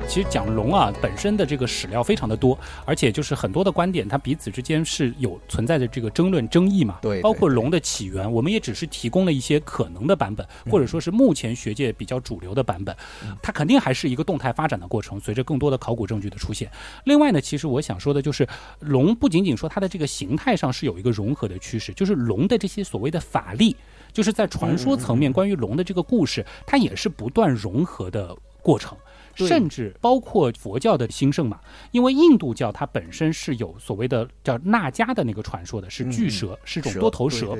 [0.07, 6.97] 其实讲龙啊本身的这个史料非常的多，而且就是很多的观点，它彼此之间是有存在的这个争论争议嘛。
[7.01, 12.95] 对包括龙的起源，我们也只是提供了一些可能的版本，或者说是目前学界比较主流的版本。
[13.43, 16.71] 它肯定还是一个动态发展的过程，随着更多的考古证据的出现。
[17.03, 18.47] 另外呢，其实我想说的就是，
[18.79, 23.75] 龙不仅仅说它的这个形态上是有一个融合的趋势，就是龙的这些所谓的法力，
[24.13, 28.97] 就是在传说层面关于龙的这个故事，它也是不断融合的过程。
[29.37, 29.47] 对。
[29.47, 31.59] 甚至包括佛教的兴盛嘛，
[31.91, 37.57] 因为印度教它本身是有所谓的叫纳迦的那个传说的，是巨蛇，是种多头蛇。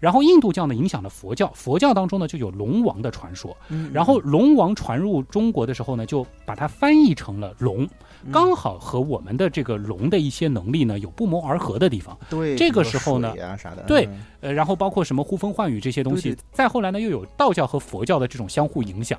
[0.00, 3.56] 然后印度教呢影响了佛教，佛教当中呢就有龙王的传说。
[3.68, 7.84] 嗯然后龙王传入中国的时候呢，就把它翻译成了龙，
[8.24, 8.32] 嗯。
[8.32, 12.16] 刚好和我们的这个龙的一些能力呢有不谋而合的地方。
[12.28, 14.20] 对这个时候呢啊啥的，对嗯。
[14.40, 16.42] 呃，然后包括什么呼风唤雨这些东西，对对。
[16.52, 19.18] 再后来呢又有道教和佛教的这种相互影响。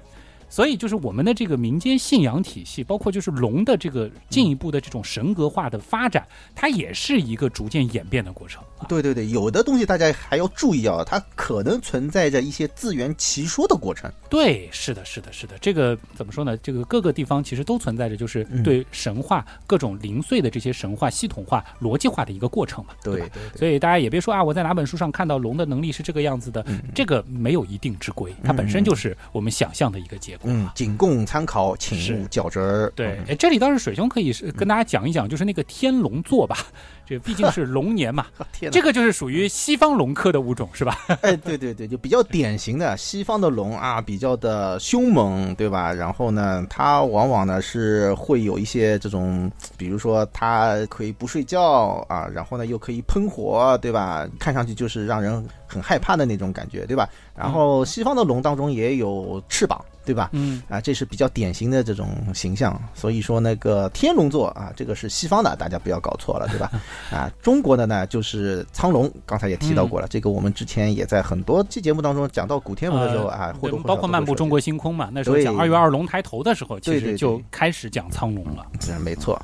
[0.52, 8.86] 所以就是我们的这个民间信仰体系，包括就是龙的这个进一步的这种神格化的发展，它也是一个逐渐演变的过程啊。
[8.90, 14.12] 对对对，有的东西大家还要注意啊，它可能存在着一些自圆其说的过程。
[14.30, 16.58] 对，是的，是的，是的，这个怎么说呢？
[16.58, 23.00] 这个各个地方其实都存在着，就是嗯对神话各种零碎的这些神话系统化、逻辑化的一个过程嘛，吧？
[23.04, 30.41] 对对对，所以大家也别说啊，我在哪本书上看到龙的能力是这个样子的，嗯这个没有一定之规，它本身就是我们想象的一个结果。
[30.44, 32.92] 嗯，仅供参考，请是勿较真儿。
[32.96, 36.58] 对，嗯哎，这里倒是水兄可以是跟大家讲一讲，就是那个天龙座吧，
[37.06, 38.26] 这毕竟是龙年嘛，
[38.72, 40.98] 这个就是属于西方龙科的物种是吧？
[41.22, 45.94] 哎，对对对，就比较典型的西方的龙啊，比较的凶猛，对吧？
[45.94, 54.28] 然后呢，它往往呢是会有一些这种，比如说它可以不睡觉啊，然后呢又可以喷火，对吧？
[54.40, 57.08] 看上去就是让人很害怕的那种感觉，对吧？
[57.34, 60.30] 然后西方的龙当中也有翅膀，对吧？
[60.34, 66.70] 嗯，啊，这是比较典型的这种形象，所以说那个天龙座啊，这个是西方的，大家不要搞错了，对吧？
[67.10, 78.66] 啊，中国的呢就是苍龙，刚才也提到过了，这个我们之前也在很多期节目当中讲到古天文的时候啊，或多或少对包括漫步中国星空嘛，那时候讲二月二龙抬头的时候，其对对对实就开始讲苍龙了。
[78.80, 79.42] 这没错，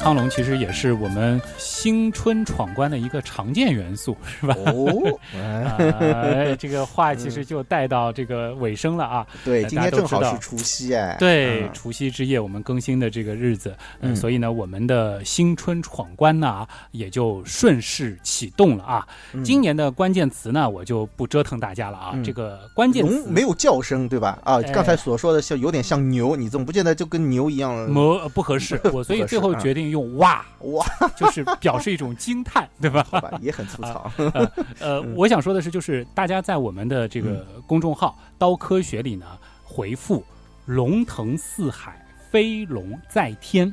[0.00, 4.54] 苍龙其实也是我们新春闯关的一个常见元素，是吧？
[4.56, 9.26] 哦， 哎啊，这个话其实就带到这个尾声了啊。
[9.44, 19.06] 对，今天正好是除夕哎，对，嗯除夕之夜我们更新的这个日子，嗯，嗯所以呢，我们的新春闯关呢也就顺势启动了啊。
[19.34, 24.38] 嗯今年的关键词呢，我就不折腾大家了啊，嗯这个关键词龙没有叫声，对吧？
[24.44, 30.86] 啊，哎刚才所说的像有点像牛，你怎么不见得就跟牛一样模呃 不合适，我所以最后啊决定用哇，哇，
[31.16, 33.06] 就是表示一种惊叹，对吧？
[33.10, 34.10] 好吧，也很粗糙。
[34.16, 39.26] 呃，嗯我想说的是，就是大家在我们的这个公众号“刀科学”里呢，
[39.62, 40.24] 回复
[40.66, 43.72] “龙腾四海，飞龙在天”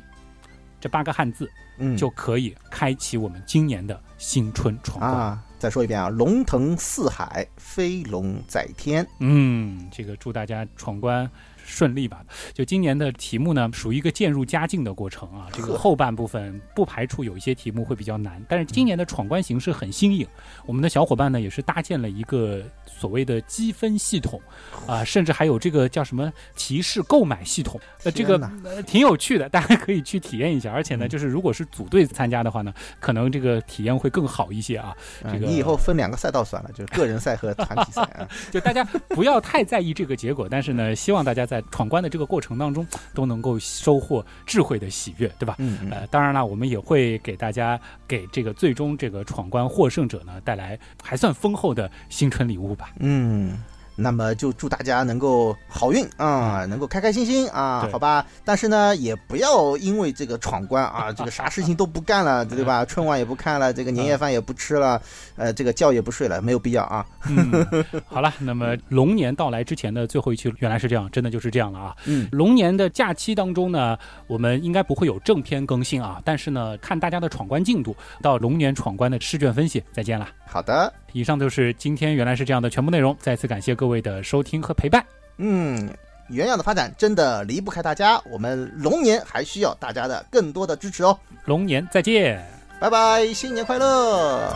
[0.80, 5.12] 这八个汉字，嗯，就可以开启我们今年的新春闯关。
[5.12, 9.06] 啊，再说一遍啊，龙腾四海，飞龙在天。
[9.18, 11.28] 嗯，这个祝大家闯关
[11.68, 12.24] 顺利吧。
[12.52, 15.46] 就今年的题目呢，属于一个渐入佳境的过程啊。
[15.52, 20.26] 这个后半部分不排除有一些题目会比较难，但是今年的闯关形式很新颖。
[20.66, 24.40] 我们的小伙伴呢，也是搭建了一个所谓的积分系统
[24.86, 27.78] 啊、甚至还有这个叫什么提示购买系统。
[28.04, 30.72] 呃，这个呃挺有趣的，大家可以去体验一下。
[30.72, 34.96] 而且呢，嗯就是如果是组队参加的话呢，可能这个体验会更好一些啊。
[35.22, 38.26] 啊这个你以后分两个赛道算了，就是个人赛和团体赛啊。
[38.50, 45.54] 就大家不要太在意这个结果，但是呢，希望大家在闯关的这个过程当中都能够收获智慧的喜悦，对吧？
[45.58, 52.90] 嗯嗯，呃，当然了，我们也会给大家给这个最终这个闯关获胜者呢带来还算丰厚的新春礼物吧。
[52.98, 53.62] 嗯，
[54.00, 58.24] 那么就祝大家能够好运啊，能够开开心心啊，好吧？
[58.44, 62.84] 但是呢，也不要因为这个闯关啊， 这个啥事情都不干了，对吧？
[62.84, 65.02] 春晚也不看了，这个年夜饭也不吃了，
[65.34, 67.04] 呃，这个觉也不睡了，没有必要啊。
[67.28, 67.66] 嗯，
[68.06, 71.96] 好了，那么龙年到来之前的最后一期原来是这样，真的就是这样了啊。
[72.04, 80.28] 嗯，龙年的假期当中呢，我们应该不会有正片更新啊，但是呢，看大家的闯关进度，到龙年闯关的试卷分析，再见啦。
[80.50, 83.16] 好的，以以上就是今天原来是这样的全部内容。
[83.20, 85.04] 再次感谢各位的收听和陪伴。
[85.36, 85.90] 嗯，
[86.28, 91.18] 原样的发展真的离不开大家，我们龙年还需要大家的更多的支持哦。
[91.44, 92.42] 龙年再见。
[92.80, 94.54] 拜拜，新年快乐！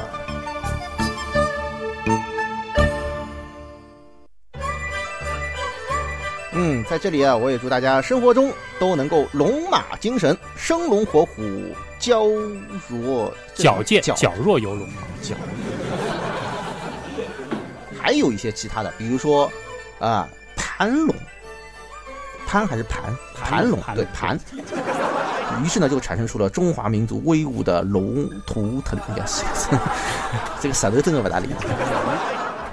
[6.55, 11.43] 嗯，在这里啊，我也祝大家生活中都能够龙马精神，生龙活虎，
[12.03, 12.27] 娇
[12.89, 14.89] 弱矫健，矫矫若游龙。
[15.23, 15.37] 矫。
[17.97, 19.49] 还有一些其他的，比如说
[20.01, 21.15] 啊，盘龙，
[22.45, 23.17] 潘还是盘？
[23.33, 24.37] 盘龙，对盘。
[25.63, 28.99] 于是呢，就产生出了中华民族威武的龙图腾。
[30.61, 31.51] 这个舌头真的不大灵。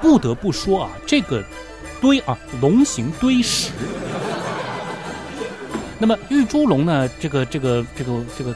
[0.02, 1.44] 不得不说啊，这个
[2.02, 3.72] 堆啊，龙形堆石。
[6.00, 7.08] 那么玉猪龙呢？
[7.20, 8.56] 这个这个这个这个